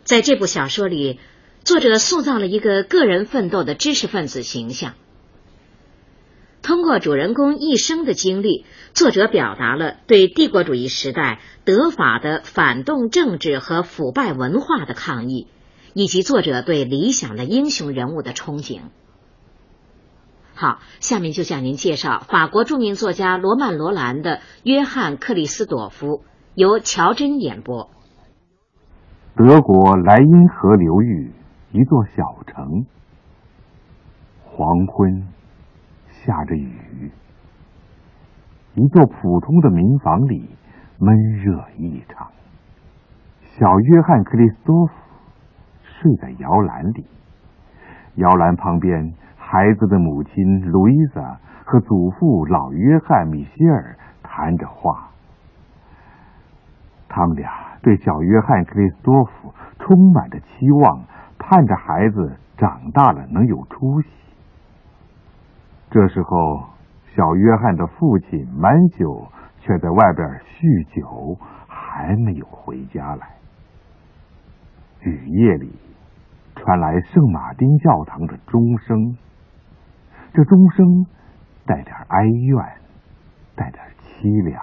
[0.04, 1.20] 在这部小说里，
[1.64, 4.96] 作者塑造了一个个人奋斗的知识分子形象。
[6.68, 15.48] 通过主人公一生的经历，作者表达了对帝国主义时代德法的反动政治和腐败文化的抗议，
[15.94, 18.82] 以及作者对理想的英雄人物的憧憬。
[20.56, 26.08] 好，下面就向您介绍法国著名作家罗曼·罗兰的《约翰·克里斯朵夫》，
[26.54, 27.90] 由乔真演播。
[29.38, 31.32] 德国莱茵河流域
[31.72, 32.86] 一座小城，
[34.44, 35.28] 黄昏。
[36.26, 37.12] 下着雨，
[38.76, 40.56] 一座普通的民房里
[41.00, 42.28] 闷热异常。
[43.42, 44.94] 小约翰·克里斯多夫
[45.82, 47.06] 睡在摇篮里，
[48.16, 55.10] 摇篮旁边，孩子的母亲路易莎和祖父老约翰·米歇尔谈着话。
[57.10, 57.50] 他们俩
[57.82, 61.04] 对小约翰·克里斯多夫充满着期望，
[61.40, 64.08] 盼着孩子长大了能有出息。
[65.90, 66.68] 这时候，
[67.16, 69.26] 小约翰的父亲满宿
[69.60, 73.38] 却在外边酗酒，还没有回家来。
[75.00, 75.72] 雨夜里
[76.56, 79.18] 传来圣马丁教堂的钟声，
[80.34, 81.06] 这钟声
[81.66, 82.66] 带点哀怨，
[83.56, 84.62] 带点凄凉，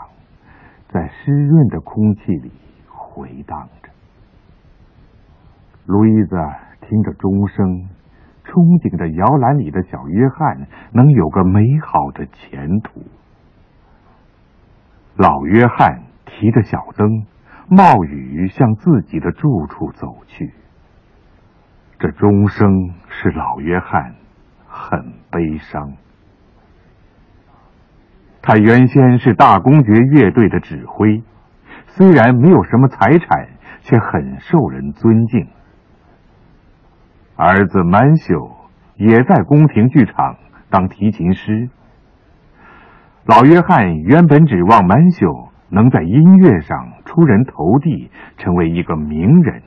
[0.89, 2.53] 在湿润的空气里
[2.87, 3.91] 回荡着。
[5.87, 6.37] 路易斯
[6.83, 7.89] 听着钟声。
[8.55, 13.02] 憧憬着摇篮里的小约翰能有个美好的前途。
[15.16, 17.26] 老约翰提着小灯，
[17.68, 20.52] 冒雨向自己的住处走去。
[21.98, 24.14] 这钟声使老约翰
[24.68, 25.94] 很悲伤。
[28.40, 31.24] 他原先是大公爵乐队的指挥，
[31.86, 33.48] 虽然没有什么财产，
[33.80, 35.48] 却很受人尊敬。
[37.37, 38.55] 儿子曼秀
[38.95, 40.37] 也在宫廷剧场
[40.70, 41.68] 当提琴师。
[43.24, 49.62] 老约翰原本指望曼秀能在音乐上出人头地，成为一个名人，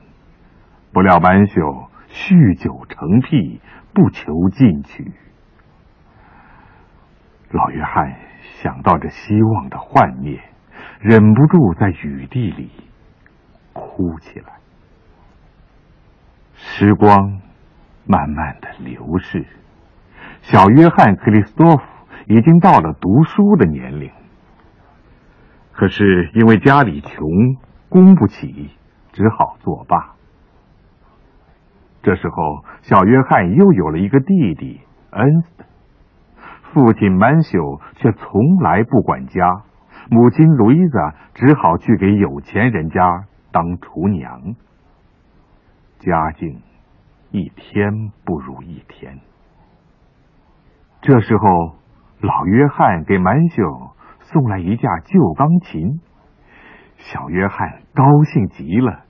[0.93, 3.59] 不料曼秀酗酒成癖，
[3.93, 5.11] 不求进取。
[7.51, 8.15] 老约翰
[8.61, 10.39] 想到这希望的幻灭，
[11.01, 12.71] 忍不住在雨地里
[13.73, 14.53] 哭起来。
[16.53, 17.41] 时光。
[18.07, 19.45] 慢慢的流逝，
[20.41, 21.83] 小约翰·克里斯多夫
[22.27, 24.09] 已经到了读书的年龄。
[25.73, 27.19] 可是因为家里穷，
[27.89, 28.71] 供不起，
[29.11, 30.15] 只好作罢。
[32.01, 34.79] 这时候，小约翰又有了一个弟弟
[35.11, 35.65] 恩斯特，
[36.73, 39.63] 父亲曼秀却从来不管家，
[40.09, 44.55] 母亲路易莎只好去给有钱人家当厨娘，
[45.99, 46.61] 家境。
[47.31, 49.19] 一天不如一天。
[51.01, 51.75] 这时候，
[52.21, 53.63] 老约翰给满秀
[54.21, 55.99] 送来一架旧钢琴，
[56.97, 59.03] 小约翰高兴极了，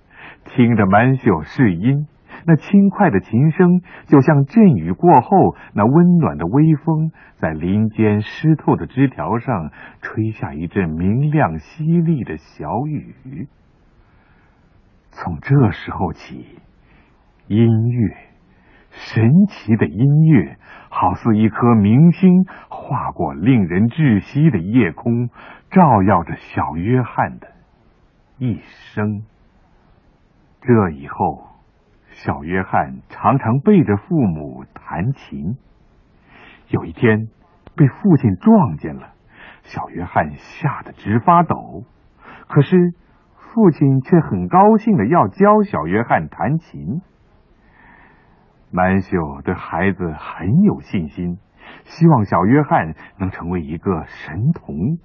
[0.45, 2.07] 听着满秀试音，
[2.45, 13.47] 那轻快的琴声就像阵雨过后那温暖的微风，在林间湿透的枝条上吹下一阵明亮犀利的小雨。
[15.11, 16.59] 从这时候起。
[17.47, 18.17] 音乐，
[18.91, 20.57] 神奇的音乐，
[20.89, 25.29] 好似一颗明星划过令人窒息的夜空，
[25.71, 27.47] 照耀着小约翰的
[28.37, 28.59] 一
[28.93, 29.23] 生。
[30.61, 31.45] 这以后，
[32.09, 35.55] 小约翰常常背着父母弹琴。
[36.67, 37.29] 有一天，
[37.77, 39.13] 被父亲撞见了，
[39.63, 41.83] 小约翰吓得直发抖。
[42.49, 42.93] 可是，
[43.37, 47.01] 父亲却很高兴的要教小约翰弹琴。
[48.71, 51.37] 满秀对孩子很有信心，
[51.85, 54.97] 希望小约翰能成为一个神童，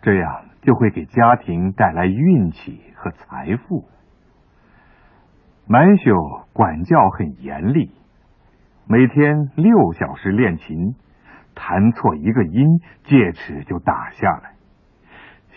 [0.00, 3.88] 这样就会给家庭带来运气和财富。
[5.66, 6.12] 满秀
[6.52, 7.90] 管教很严厉，
[8.86, 10.94] 每天六小时练琴，
[11.54, 14.54] 弹错一个音，戒尺就打下来。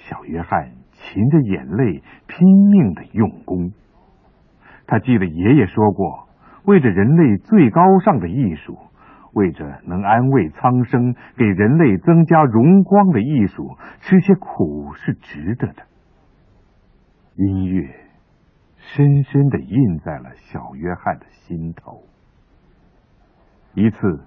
[0.10, 3.72] 小约翰噙着眼泪，拼命的用功。
[4.88, 6.27] 他记得爷爷说过，
[6.68, 8.78] 为着人类最高尚的艺术，
[9.32, 15.84] 为着能安慰苍生、给人类增加荣光的艺术，吃些苦是值得的。
[17.36, 17.90] 音乐
[18.76, 22.04] 深深的印在了小约翰的心头。
[23.74, 24.26] 一次，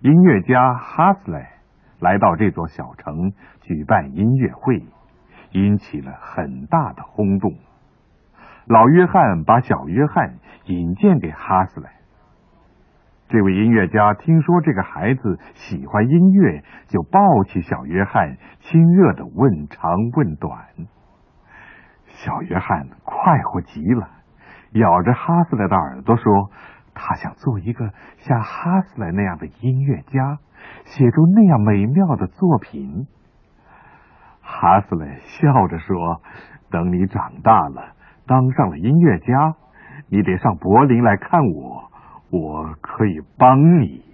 [0.00, 1.52] 音乐家哈斯莱
[2.00, 4.82] 来到这座小城举办音乐会，
[5.52, 7.54] 引起了很大的轰动。
[8.70, 11.90] 老约翰把小约翰引荐给哈斯莱。
[13.26, 20.52] 这位音乐家听说这个孩子喜欢音乐，就抱起小约翰，亲热的问长问短。
[22.06, 24.08] 小约翰快活极了，
[24.74, 26.52] 咬着哈斯莱的耳朵说
[26.94, 30.38] ：“他想做一个像哈斯莱那样的音乐家，
[30.84, 33.08] 写出那样美妙的作品。”
[34.40, 36.22] 哈斯莱笑着说
[36.70, 37.94] ：“等你长大了。”
[38.30, 39.56] 当上了音乐家，
[40.08, 41.90] 你得上柏林来看我，
[42.30, 44.04] 我可以帮你。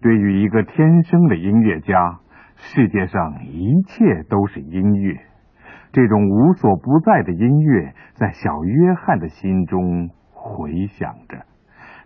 [0.00, 2.20] 对于一个天生的音乐家，
[2.56, 5.20] 世界上一切都是音乐。
[5.92, 11.44] 这种无所不在的音乐在小约翰的心中回响着，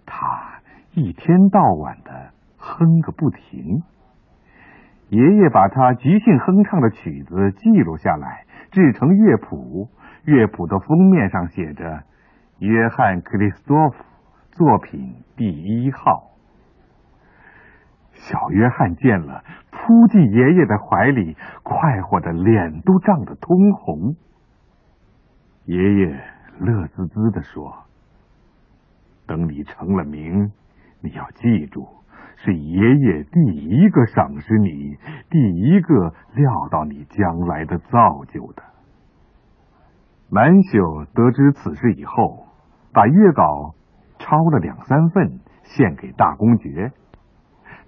[0.07, 0.16] 他
[0.95, 3.81] 一天到晚的哼个不停。
[5.09, 9.89] 爷爷把他即兴哼唱的曲子记录下来，制成乐谱。
[10.27, 12.03] 乐谱的封面上写着
[12.59, 14.05] “约翰·克里斯多夫
[14.51, 16.33] 作品第一号”。
[18.11, 24.16] 小约翰见了，扑进爷爷的怀里，快活的脸都涨得通红。
[25.64, 26.07] 爷爷
[26.59, 27.85] 乐滋滋的说
[29.29, 30.51] ：“等你成了名，
[31.03, 31.87] 你要记住，
[32.37, 34.97] 是爷爷第一个赏识你，
[35.31, 38.62] 第一个料到你将来的造就的。”
[40.29, 42.47] 满秀得知此事以后，
[42.93, 43.74] 把约稿
[44.18, 46.93] 抄了两三份，献给大公爵。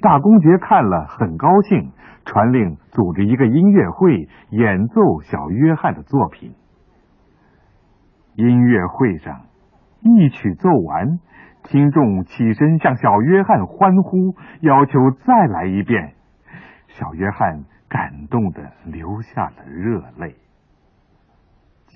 [0.00, 1.90] 大公爵看了很高兴，
[2.24, 6.54] 传令组织一个音乐会，演奏小约翰的作品。
[8.36, 9.40] 音乐会上，
[10.00, 11.18] 一曲奏完，
[11.64, 16.12] 听众起身向小约翰欢呼，要求再来一遍。
[16.86, 20.36] 小约翰感动的流下了热泪。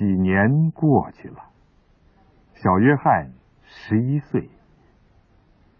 [0.02, 1.36] 几年过去了，
[2.54, 3.30] 小约翰
[3.62, 4.50] 十一岁，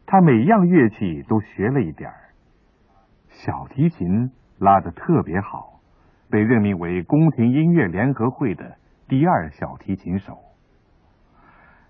[0.07, 2.31] 他每样乐器都学了一点儿，
[3.31, 5.81] 小提琴拉得特别好，
[6.31, 8.77] 被任命为宫廷音乐联合会的
[9.09, 10.39] 第二小提琴手。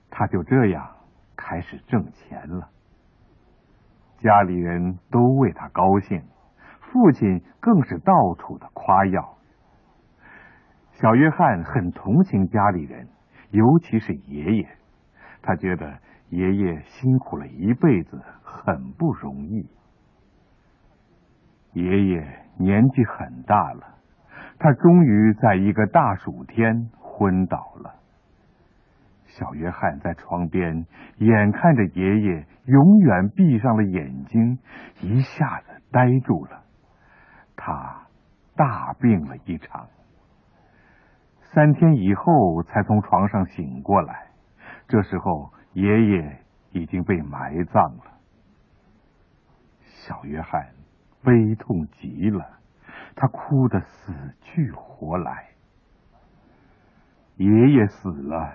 [0.08, 0.96] 他就这样
[1.36, 2.70] 开始挣钱了，
[4.20, 6.24] 家里人都为他高兴，
[6.80, 9.36] 父亲更是到处的夸耀。
[11.02, 13.08] 小约翰很同情家里人，
[13.50, 14.68] 尤其是爷爷。
[15.42, 15.98] 他觉得
[16.28, 19.68] 爷爷辛苦了一辈子，很不容易。
[21.72, 23.96] 爷爷年纪很大了，
[24.60, 27.96] 他终于在一个大暑天昏倒了。
[29.26, 30.86] 小约翰在床边，
[31.16, 34.56] 眼看着爷爷永远闭上了眼睛，
[35.00, 36.62] 一下子呆住了。
[37.56, 38.06] 他
[38.54, 39.88] 大病了一场。
[41.54, 44.28] 三天以后才从床上醒过来，
[44.88, 46.38] 这时候爷爷
[46.70, 48.04] 已经被埋葬了。
[49.82, 50.68] 小约翰
[51.22, 52.42] 悲痛极了，
[53.14, 55.48] 他哭得死去活来。
[57.36, 58.54] 爷爷死了，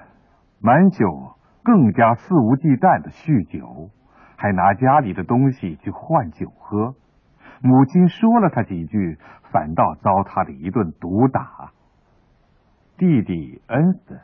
[0.60, 3.92] 满九更加肆无忌惮的酗酒，
[4.38, 6.96] 还拿家里的东西去换酒喝。
[7.62, 9.20] 母亲说了他几句，
[9.52, 11.72] 反倒遭他的一顿毒打。
[12.98, 14.20] 弟弟恩斯，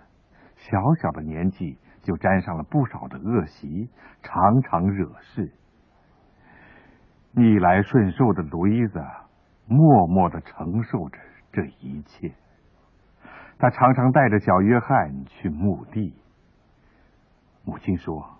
[0.55, 3.87] 小小的年纪就沾上了不少的恶习，
[4.23, 5.51] 常常惹事。
[7.33, 8.99] 逆来顺受的路易斯
[9.67, 11.19] 默默的承受着
[11.51, 12.33] 这一切。
[13.59, 16.15] 他常常带着小约翰去墓地。
[17.63, 18.39] 母亲说：“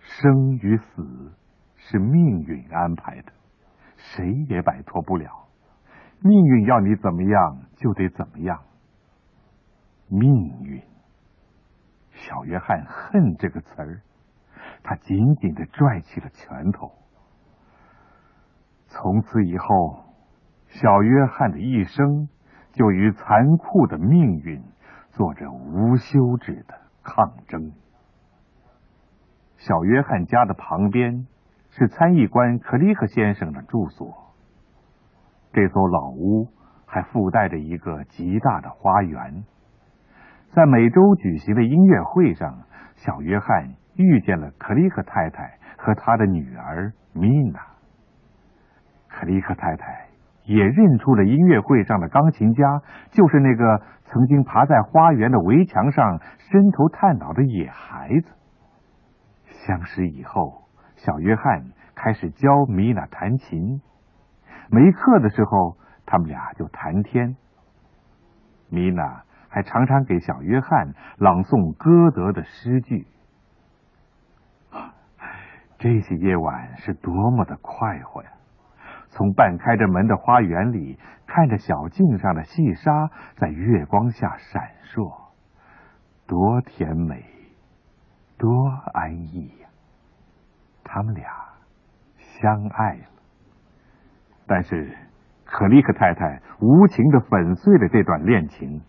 [0.00, 1.32] 生与死
[1.76, 3.32] 是命运安排的，
[3.96, 5.30] 谁也摆脱不了。
[6.20, 8.58] 命运要你怎么样，就得怎么样。”
[10.08, 10.82] 命运，
[12.12, 14.00] 小约翰恨这个词儿，
[14.82, 16.92] 他紧紧的拽起了拳头。
[18.86, 20.04] 从此以后，
[20.68, 22.28] 小约翰的一生
[22.72, 24.62] 就与残酷的命运
[25.10, 27.72] 做着无休止的抗争。
[29.56, 31.26] 小约翰家的旁边
[31.70, 34.34] 是参议官克利克先生的住所。
[35.52, 36.48] 这所老屋
[36.86, 39.44] 还附带着一个极大的花园。
[40.54, 42.60] 在每周举行的音乐会上，
[42.94, 47.58] 小约翰遇见了克里克太太和他的女儿米娜。
[49.08, 50.06] 克里克太太
[50.44, 58.30] 也认出了音乐会上的钢琴家就是那个曾经爬在花园的围墙上伸头探脑的野孩子。
[59.66, 61.64] 相识以后，小约翰
[61.96, 63.80] 开始教米娜弹琴。
[64.70, 65.76] 没课的时候，
[66.06, 67.34] 他们俩就谈天。
[68.68, 69.24] 米娜
[69.54, 73.06] 还常常给小约翰朗诵歌德的诗句。
[75.78, 78.30] 这些夜晚是多么的快活呀！
[79.10, 80.98] 从半开着门的花园里，
[81.28, 85.30] 看着小径上的细沙在月光下闪烁，
[86.26, 87.24] 多甜美！
[88.36, 88.48] 多
[88.92, 89.68] 安逸呀！
[90.82, 91.30] 他们俩
[92.16, 93.06] 相爱了，
[94.48, 94.98] 但是
[95.44, 98.80] 可利克太太无情的粉碎了这段恋情，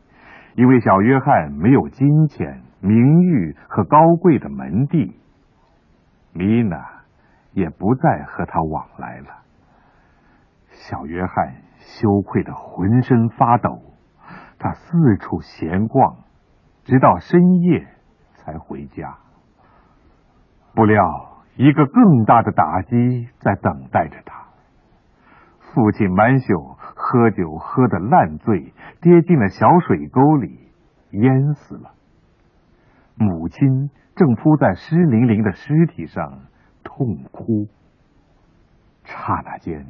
[0.56, 5.20] 因为小约翰没有金钱、名誉和高贵的门第，
[6.34, 7.02] 米娜
[7.52, 9.28] 也不再和他往来了。
[10.70, 13.82] 小约翰羞愧的浑身发抖，
[14.58, 16.18] 他四处闲逛，
[16.84, 17.88] 直到深夜
[18.36, 19.18] 才回家。
[20.74, 24.46] 不料，一个更大的打击在等待着他。
[25.74, 30.58] 父亲满宿喝酒喝得烂醉，跌进了小水沟里，
[31.12, 31.92] 淹死了。
[33.18, 36.40] 母亲正扑在湿淋淋的尸体上
[36.84, 37.68] 痛哭。
[39.04, 39.86] 刹那间，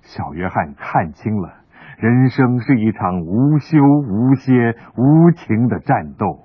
[0.00, 1.54] 小约翰看清了，
[1.98, 6.40] 人生是一场无休无歇、无情的战斗。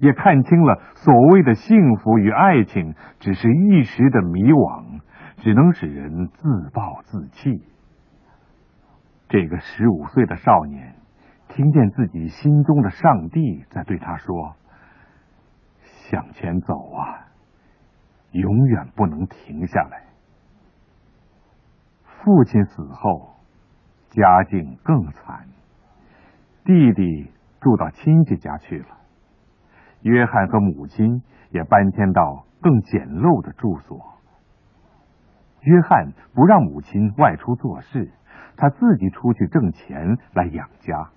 [0.00, 5.00] 也看清了，所谓的幸福与爱情只是一时的迷惘，
[5.38, 7.62] 只能使人自暴自弃。
[9.32, 10.94] 这个十五岁的少年
[11.48, 14.56] 听见自己心中的上帝在对他说
[16.10, 17.28] ：“向前走啊，
[18.32, 20.02] 永远不能停下来。”
[22.04, 23.30] 父亲死后，
[24.10, 25.46] 家境更惨，
[26.66, 28.98] 弟弟住到亲戚家去了。
[30.02, 34.12] 约翰和母亲也搬迁到更简陋的住所。
[35.62, 38.12] 约翰不让母亲外出做事，
[38.56, 41.10] 他自己出去挣钱来养家。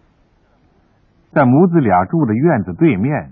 [1.32, 3.32] 在母子俩住的院子对面，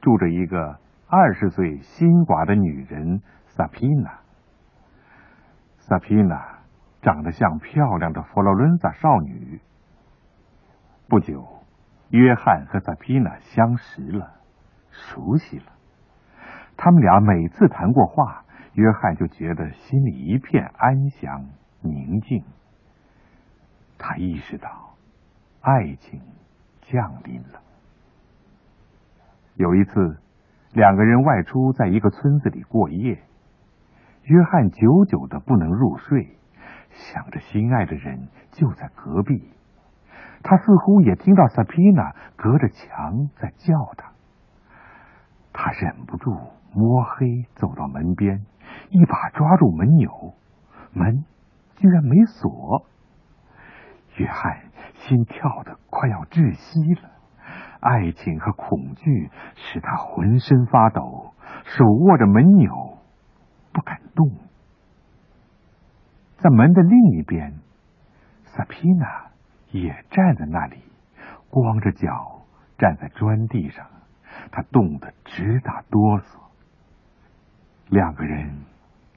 [0.00, 0.78] 住着一个
[1.08, 4.18] 二十岁新寡的女人萨皮娜。
[5.78, 6.58] 萨皮娜
[7.02, 9.60] 长得像漂亮的佛罗伦萨少女。
[11.08, 11.46] 不久，
[12.10, 14.32] 约翰和萨皮娜相识了。
[14.90, 15.66] 熟悉了，
[16.76, 21.44] 他们俩每次谈过话，约翰就觉得心里一片安详
[21.82, 22.42] 宁静。
[23.98, 24.94] 他意识到，
[25.60, 26.20] 爱情
[26.82, 27.60] 降临了。
[29.54, 30.18] 有一次，
[30.72, 33.22] 两个人外出，在一个村子里过夜，
[34.22, 36.36] 约翰久久的不能入睡，
[36.90, 39.48] 想着心爱的人就在隔壁，
[40.42, 44.12] 他似乎也听到萨皮娜隔着墙在叫他。
[45.52, 46.36] 他忍不住
[46.74, 48.44] 摸黑走到门边，
[48.90, 50.34] 一把抓住门钮，
[50.92, 51.24] 门
[51.76, 52.86] 居然没锁。
[54.16, 54.62] 约翰
[54.94, 57.10] 心跳的快要窒息了，
[57.80, 62.98] 爱情和恐惧使他浑身发抖，手握着门钮
[63.72, 64.30] 不敢动。
[66.38, 67.54] 在门的另一边，
[68.44, 69.30] 萨皮娜
[69.70, 70.82] 也站在那里，
[71.50, 72.42] 光着脚
[72.78, 73.86] 站在砖地上。
[74.52, 76.38] 他冻得直打哆嗦，
[77.88, 78.64] 两个人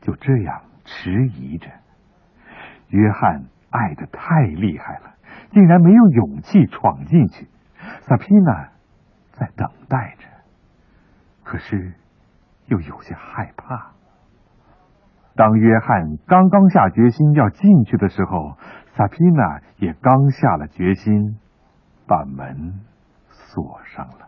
[0.01, 1.69] 就这样迟疑着。
[2.87, 5.13] 约翰爱的太厉害了，
[5.51, 7.47] 竟然没有勇气闯进去。
[8.01, 8.70] 萨皮娜
[9.32, 10.28] 在等待着，
[11.43, 11.93] 可是
[12.67, 13.91] 又有些害怕。
[15.36, 18.57] 当约翰刚刚下决心要进去的时候，
[18.95, 21.39] 萨皮娜也刚下了决心，
[22.05, 22.82] 把门
[23.30, 24.28] 锁上了。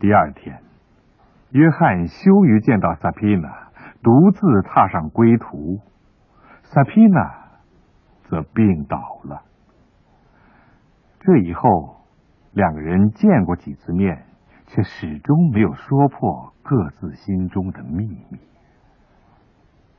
[0.00, 0.60] 第二天，
[1.50, 3.68] 约翰羞于见到萨皮娜，
[4.02, 5.78] 独自踏上归途。
[6.64, 7.39] 萨皮娜
[8.30, 9.42] 则病倒了。
[11.18, 11.96] 这以后，
[12.52, 14.24] 两个人见过几次面，
[14.68, 18.38] 却始终没有说破各自心中的秘密。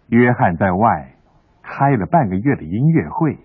[0.07, 1.13] 约翰在外
[1.61, 3.37] 开了半个月的音乐会，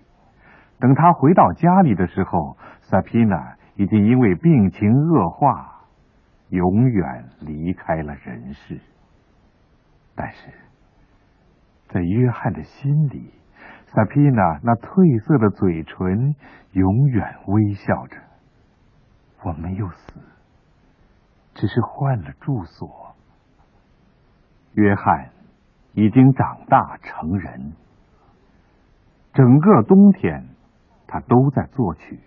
[0.79, 5.73] 等他回到家里的时候，萨皮娜已经因为病情恶化。
[6.51, 8.81] 永远离开了人世。
[10.15, 10.49] 但是，
[11.89, 13.33] 在约翰的心里，
[13.87, 16.35] 萨皮娜那褪色的嘴唇
[16.73, 18.17] 永远微笑着。
[19.43, 20.21] 我没有死，
[21.55, 23.15] 只是换了住所。
[24.75, 25.31] 约翰
[25.93, 27.73] 已经长大成人，
[29.33, 30.49] 整个冬天
[31.07, 32.21] 他都在作曲。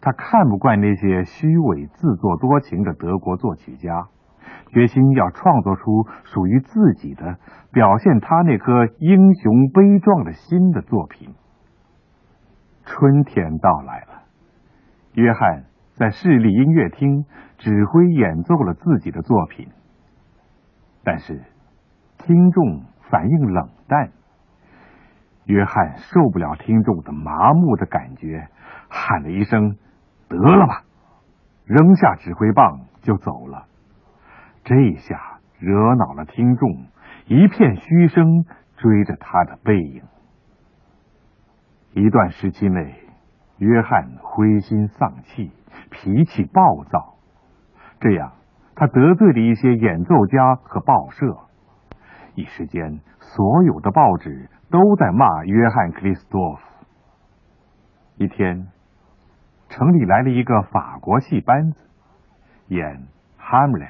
[0.00, 4.08] 他看不惯那些虚伪、自作多情的德国作曲家，
[4.68, 5.82] 决心要创作出
[6.24, 7.38] 属于自己的、
[7.72, 11.34] 表现他那颗英雄悲壮的心的作品。
[12.84, 14.22] 春天到来了，
[15.14, 15.64] 约翰
[15.94, 17.24] 在市立音乐厅
[17.58, 19.68] 指挥演奏了自己的作品，
[21.02, 21.42] 但是
[22.18, 24.10] 听众反应冷淡。
[25.46, 28.48] 约翰受不了听众的麻木的感觉，
[28.88, 29.76] 喊了一声。
[30.26, 30.82] 得了吧，
[31.66, 33.66] 扔下指挥棒就走了。
[34.64, 36.70] 这下惹恼了听众，
[37.26, 38.44] 一片嘘声
[38.76, 40.02] 追着他的背影。
[41.92, 42.94] 一段时期内，
[43.58, 45.52] 约翰灰心丧气，
[45.90, 47.14] 脾气暴躁。
[48.00, 48.32] 这样，
[48.74, 51.36] 他得罪了一些演奏家和报社。
[52.34, 56.62] 一时间，所有的报纸都在骂约翰·克里斯多夫。
[58.16, 58.66] 一天。
[59.70, 61.80] 城里来了一个法国戏班子，
[62.68, 62.84] 演
[63.40, 63.88] 《Hamlet》。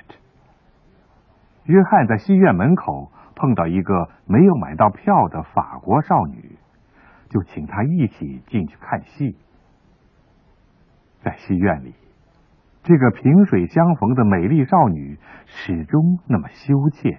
[1.65, 6.59] 约翰在戏院门口碰到一个没有买到票的法国少女，
[7.31, 9.37] 就请她一起进去看戏。
[11.23, 11.95] 在戏院里，
[12.83, 17.19] 这个萍水相逢的美丽少女始终那么羞怯，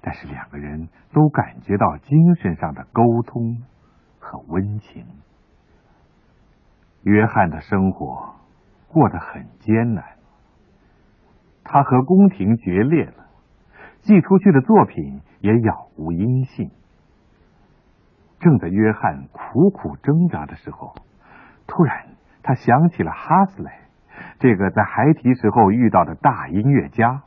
[0.00, 3.60] 但是两个人都感觉到精神上的沟通
[4.20, 5.04] 和温情。
[7.02, 8.36] 约翰的生活
[8.86, 10.04] 过得很艰难，
[11.64, 13.26] 他和宫廷决裂了，
[14.02, 16.70] 寄出去的作品也杳无音信。
[18.38, 20.94] 正在约翰苦苦挣扎的时候，
[21.66, 22.08] 突然
[22.42, 23.70] 他想起了哈斯雷，
[24.38, 27.22] 这个在孩提时候遇到的大音乐家。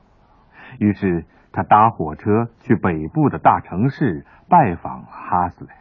[0.79, 5.71] 于是他搭火车去北部的大城市拜访哈斯雷。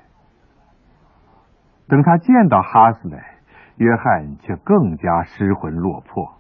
[1.89, 3.19] 等他见到哈斯雷。
[3.77, 6.35] 约翰却更加失魂落魄，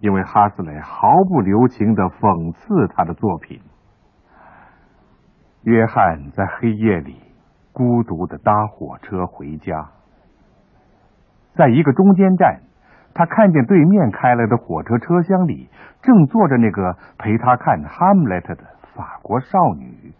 [0.00, 3.60] 因为哈斯雷毫不留情的讽刺他的作品。
[5.64, 7.16] 约翰在黑夜里
[7.72, 9.90] 孤独的搭火车回家，
[11.54, 12.60] 在一个中间站，
[13.14, 15.70] 他看见对面开来的火车车厢里
[16.02, 20.12] 正坐着那个陪他看《哈姆雷特》的法国少女，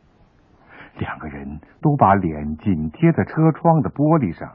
[0.98, 4.50] 两个人都把脸紧贴在车窗的玻璃上。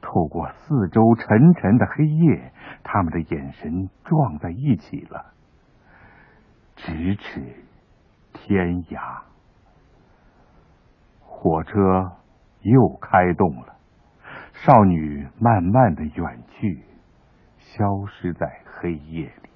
[0.00, 5.32] 透过四周沉沉的黑夜，他们的眼神撞在一起了，
[6.76, 7.40] 咫尺
[8.32, 9.33] 天涯。
[11.34, 12.12] 火车
[12.62, 13.74] 又开动了，
[14.52, 16.82] 少女慢慢的远去，
[17.58, 19.50] 消失在黑夜里。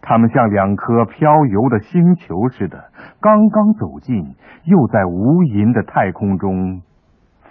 [0.00, 6.82] 他们像两颗飘游的星球似的，刚刚走近，又在无垠的太空中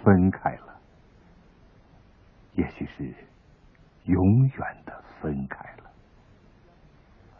[0.04, 0.74] 分开了。
[2.52, 3.04] 也许是
[4.04, 5.90] 永远的分开了。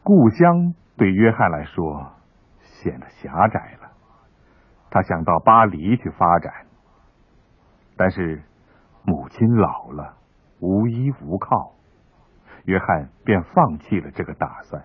[0.02, 2.12] 故乡对约翰来说
[2.62, 3.91] 显得狭窄了，
[4.92, 6.52] 他想到巴黎去发展，
[7.96, 8.42] 但是
[9.06, 10.16] 母亲老了，
[10.60, 11.72] 无依无靠，
[12.66, 14.82] 约翰便放弃了这个打算。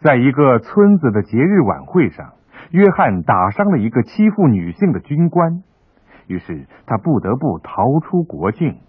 [0.00, 2.32] 在一个村子的节日晚会上，
[2.70, 5.62] 约翰打伤了一个欺负女性的军官。
[6.26, 8.80] 于是他不得不逃出国境。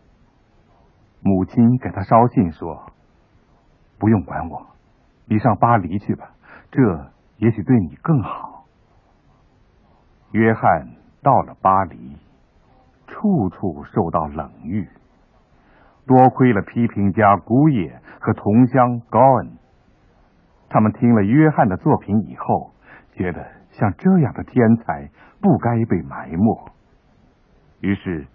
[1.22, 2.94] 母亲给他捎信说
[4.00, 4.68] ：“不用管我，
[5.26, 6.32] 你上巴黎去吧，
[6.72, 8.52] 这也许对你更好。”
[10.34, 10.88] 约翰
[11.22, 12.18] 到了巴黎，
[13.08, 14.88] 处处受到冷遇，
[16.06, 19.52] 多亏了批评家古野和同乡高恩，
[20.70, 22.72] 他们听了约翰的作品以后，
[23.14, 25.10] 觉得像这样的天才
[25.40, 26.72] 不该被埋没，
[27.82, 28.28] 于是。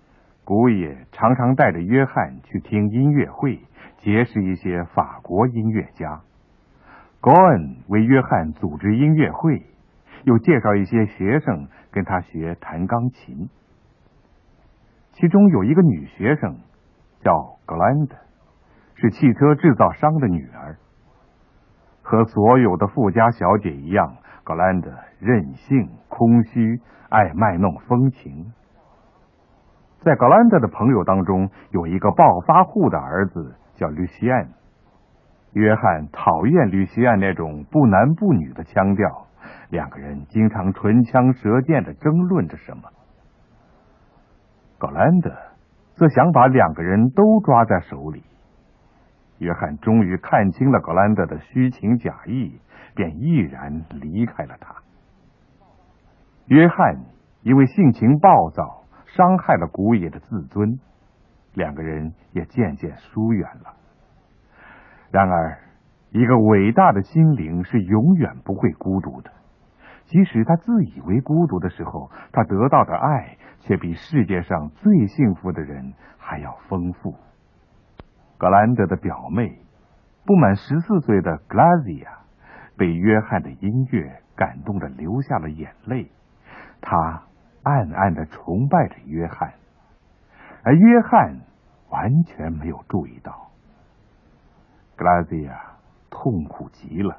[0.44, 3.60] 古野常常带着约翰去听音乐会，
[3.98, 6.22] 结识一些法国音乐家。
[7.20, 9.66] 高恩为约翰组织音乐会，
[10.24, 13.48] 又介绍一些学生跟他学弹钢琴。
[15.12, 16.58] 其中有一个女学生
[17.20, 18.16] 叫格兰德，
[18.94, 20.76] 是汽车制造商的女儿。
[22.02, 28.52] 和所有的富家小姐一样，格兰德任性、空虚，爱卖弄风情。
[30.00, 34.48] 在格兰德的朋友当中，有一个暴发户的儿子叫吕西安。
[35.52, 39.26] 约翰讨厌吕西安那种不男不女的腔调，
[39.70, 42.82] 两个人经常唇枪舌剑的争论着什么。
[44.78, 45.30] 格兰德
[45.94, 48.22] 则想把两个人都抓在手里。
[49.38, 52.60] 约翰终于看清了格兰德的虚情假意，
[52.94, 54.74] 便毅然离开了他。
[56.46, 57.04] 约翰
[57.42, 60.80] 因为性情暴躁，伤害了古野的自尊，
[61.54, 63.74] 两个人也渐渐疏远了。
[65.10, 65.58] 然而，
[66.10, 69.30] 一个伟大的心灵是永远不会孤独的。
[70.08, 77.14] 即使他自以为孤独的时候，他得到的爱却比世界上最幸福的人还要丰富。
[78.38, 79.60] 格兰德的表妹，
[80.24, 82.20] 不满十四岁的格拉西亚，
[82.78, 86.10] 被约翰的音乐感动的流下了眼泪。
[86.80, 87.24] 他
[87.62, 89.52] 暗暗的崇拜着约翰，
[90.64, 91.40] 而约翰
[91.90, 93.50] 完全没有注意到。
[94.96, 95.76] 格拉西亚
[96.08, 97.14] 痛苦极了，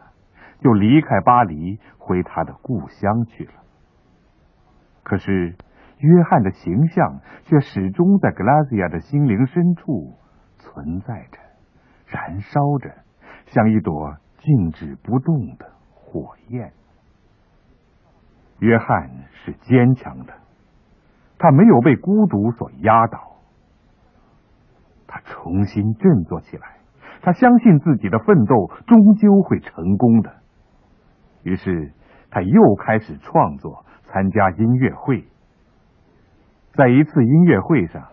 [0.60, 3.54] 就离开巴黎，回他的故乡去了。
[5.04, 5.56] 可是，
[6.00, 10.18] 约翰的形象却始终在格拉西亚的心灵深处
[10.58, 11.40] 存在着，
[12.08, 12.94] 燃烧着，
[13.48, 16.72] 像一朵静止不动的火焰。
[18.60, 20.34] 约翰是坚强的，
[21.38, 23.38] 他没有被孤独所压倒，
[25.08, 26.78] 他重新振作起来。
[27.22, 30.39] 他相信自己的奋斗终究会成功的，
[31.44, 31.92] 于是
[32.30, 35.26] 他又开始创作，参加音乐会。
[36.74, 38.08] 在一次音乐会上，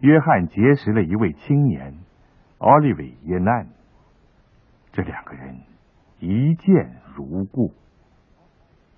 [0.00, 1.94] 约翰结识了一位青年
[2.58, 3.66] 奥利维耶难，
[4.92, 5.56] 这两个人
[6.18, 7.72] 一见如故。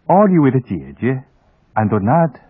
[0.07, 1.25] 奥利维的姐姐
[1.73, 2.41] 安多纳特，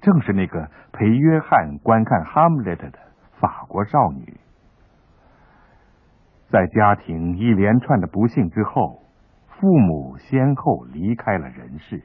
[0.00, 2.98] 正是那个陪约翰观看《哈姆雷特》的
[3.40, 4.38] 法国少女。
[6.48, 9.02] 在家庭一连串的不幸之后，
[9.60, 12.02] 父母先后离开了人世。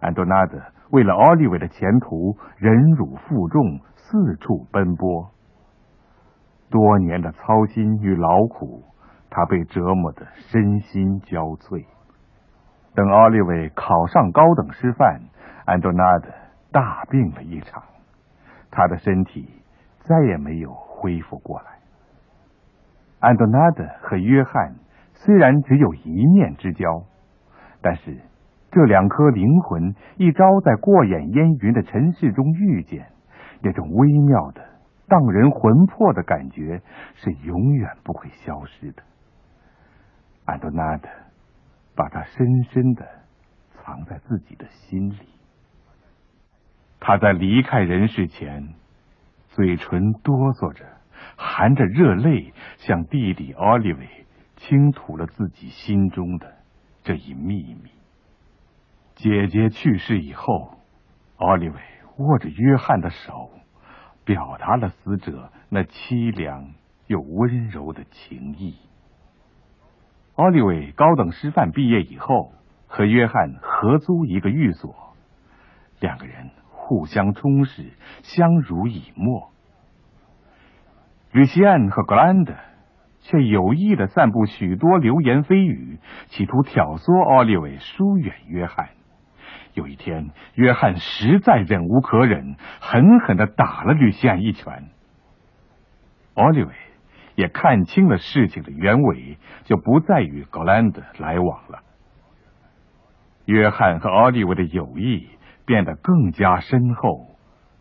[0.00, 0.60] 安多纳德
[0.90, 5.30] 为了奥利维的前途，忍辱负重，四处奔波。
[6.70, 8.82] 多年的操心与劳苦，
[9.30, 11.84] 他被折磨得身心交瘁。
[12.94, 15.20] 等奥利维考上高等师范，
[15.64, 16.28] 安多纳德
[16.72, 17.82] 大病了一场，
[18.70, 19.48] 他的身体
[20.00, 21.66] 再也没有恢复过来。
[23.20, 24.74] 安多纳德和约翰
[25.24, 27.04] 虽然只有一面之交，
[27.80, 28.20] 但是
[28.72, 33.06] 这两颗灵魂一朝在过眼烟云的尘世中遇见，
[33.62, 34.60] 那种微妙的、
[35.06, 36.82] 荡人魂魄的感觉
[37.14, 39.02] 是永远不会消失的。
[40.44, 41.08] 安多纳德
[41.94, 43.06] 把它深深的
[43.70, 45.28] 藏在自己的心里。
[46.98, 48.74] 他在离开人世前，
[49.50, 50.84] 嘴唇哆嗦着。
[51.36, 54.08] 含着热泪，向弟弟奥利维
[54.68, 56.54] 倾吐了自己心中的
[57.02, 57.90] 这一秘密。
[59.16, 60.78] 姐姐去世以后，
[61.36, 61.74] 奥利维
[62.18, 63.50] 握着约翰的手，
[64.24, 66.74] 表达了死者那凄凉
[67.08, 68.76] 又温柔的情谊。
[70.36, 72.52] 奥利维高等师范毕业以后，
[72.86, 75.14] 和约翰合租一个寓所，
[76.00, 77.92] 两个人互相充实，
[78.22, 79.50] 相濡以沫。
[81.32, 82.54] 吕西安和格兰德
[83.22, 88.90] 却有意的散布许多流言蜚语，企图挑唆奥利维疏远约翰。
[89.74, 94.90] 有一天，约翰实在忍无可忍，狠狠的打了吕西安一拳。
[96.34, 96.74] 奥利维
[97.36, 101.78] 也看清了事情的原委，就不再与格兰德来往了。
[103.46, 105.28] 约翰和奥利维的友谊
[105.64, 107.36] 变得更加深厚，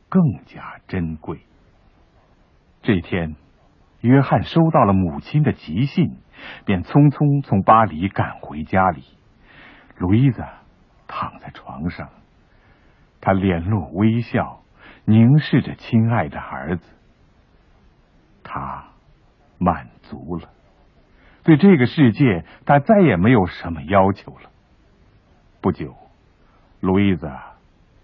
[0.08, 1.40] 更加珍贵。
[2.82, 3.36] 这一天，
[4.02, 6.18] 约翰收到了母亲的急信，
[6.66, 9.04] 便匆匆从巴黎赶回家里。
[9.98, 10.44] 路易斯
[11.08, 12.10] 躺在床上，
[13.20, 14.64] 他脸露微笑，
[15.06, 16.96] 凝视着亲爱的儿子。
[18.44, 18.86] 他
[19.60, 20.50] 满足了，
[21.44, 24.50] 对这个世界，他再也没有什么要求了。
[25.62, 25.96] 不久，
[26.80, 27.30] 路易斯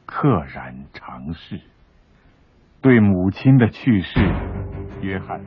[0.06, 1.60] 溘然长逝。
[2.80, 4.20] 对母亲的去世，
[5.02, 5.42] 约翰。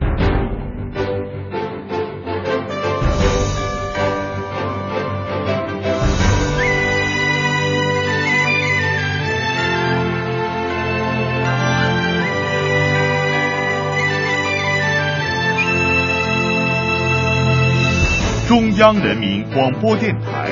[18.51, 20.51] 中央人民广播电台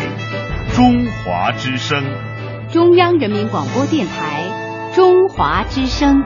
[0.73, 2.01] 中华之声。
[2.71, 6.23] 中央人民广播电台中华之声。